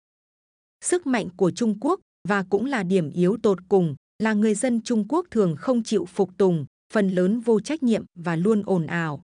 Sức 0.85 1.07
mạnh 1.07 1.27
của 1.37 1.51
Trung 1.51 1.79
Quốc 1.79 1.99
và 2.27 2.43
cũng 2.49 2.65
là 2.65 2.83
điểm 2.83 3.09
yếu 3.09 3.37
tột 3.43 3.57
cùng 3.69 3.95
là 4.23 4.33
người 4.33 4.55
dân 4.55 4.81
Trung 4.81 5.05
Quốc 5.09 5.27
thường 5.31 5.55
không 5.57 5.83
chịu 5.83 6.05
phục 6.05 6.37
tùng, 6.37 6.65
phần 6.93 7.09
lớn 7.09 7.39
vô 7.39 7.59
trách 7.59 7.83
nhiệm 7.83 8.03
và 8.15 8.35
luôn 8.35 8.63
ồn 8.65 8.87
ào. 8.87 9.21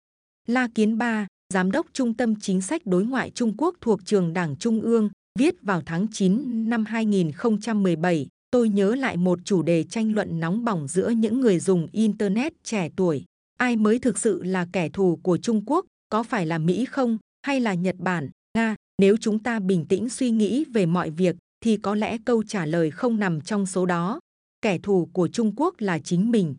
La 0.48 0.68
Kiến 0.74 0.98
Ba, 0.98 1.26
Giám 1.54 1.70
đốc 1.70 1.86
Trung 1.92 2.14
tâm 2.14 2.40
Chính 2.40 2.60
sách 2.60 2.86
Đối 2.86 3.04
ngoại 3.04 3.30
Trung 3.30 3.56
Quốc 3.56 3.74
thuộc 3.80 4.00
Trường 4.04 4.32
Đảng 4.32 4.56
Trung 4.56 4.80
ương, 4.80 5.10
viết 5.38 5.54
vào 5.62 5.82
tháng 5.86 6.06
9 6.12 6.70
năm 6.70 6.84
2017, 6.84 8.26
tôi 8.50 8.68
nhớ 8.68 8.94
lại 8.94 9.16
một 9.16 9.38
chủ 9.44 9.62
đề 9.62 9.84
tranh 9.84 10.14
luận 10.14 10.40
nóng 10.40 10.64
bỏng 10.64 10.88
giữa 10.88 11.08
những 11.08 11.40
người 11.40 11.58
dùng 11.58 11.88
Internet 11.92 12.64
trẻ 12.64 12.90
tuổi. 12.96 13.24
Ai 13.58 13.76
mới 13.76 13.98
thực 13.98 14.18
sự 14.18 14.42
là 14.42 14.66
kẻ 14.72 14.88
thù 14.88 15.18
của 15.22 15.38
Trung 15.38 15.62
Quốc, 15.66 15.86
có 16.08 16.22
phải 16.22 16.46
là 16.46 16.58
Mỹ 16.58 16.84
không, 16.84 17.18
hay 17.42 17.60
là 17.60 17.74
Nhật 17.74 17.96
Bản, 17.98 18.30
Nga? 18.54 18.76
Nếu 18.98 19.16
chúng 19.16 19.38
ta 19.38 19.58
bình 19.58 19.86
tĩnh 19.88 20.08
suy 20.08 20.30
nghĩ 20.30 20.64
về 20.64 20.86
mọi 20.86 21.10
việc, 21.10 21.36
thì 21.60 21.76
có 21.76 21.94
lẽ 21.94 22.18
câu 22.24 22.42
trả 22.42 22.66
lời 22.66 22.90
không 22.90 23.18
nằm 23.18 23.40
trong 23.40 23.66
số 23.66 23.86
đó. 23.86 24.20
Kẻ 24.62 24.78
thù 24.78 25.08
của 25.12 25.28
Trung 25.28 25.52
Quốc 25.56 25.74
là 25.78 25.98
chính 25.98 26.30
mình. 26.30 26.54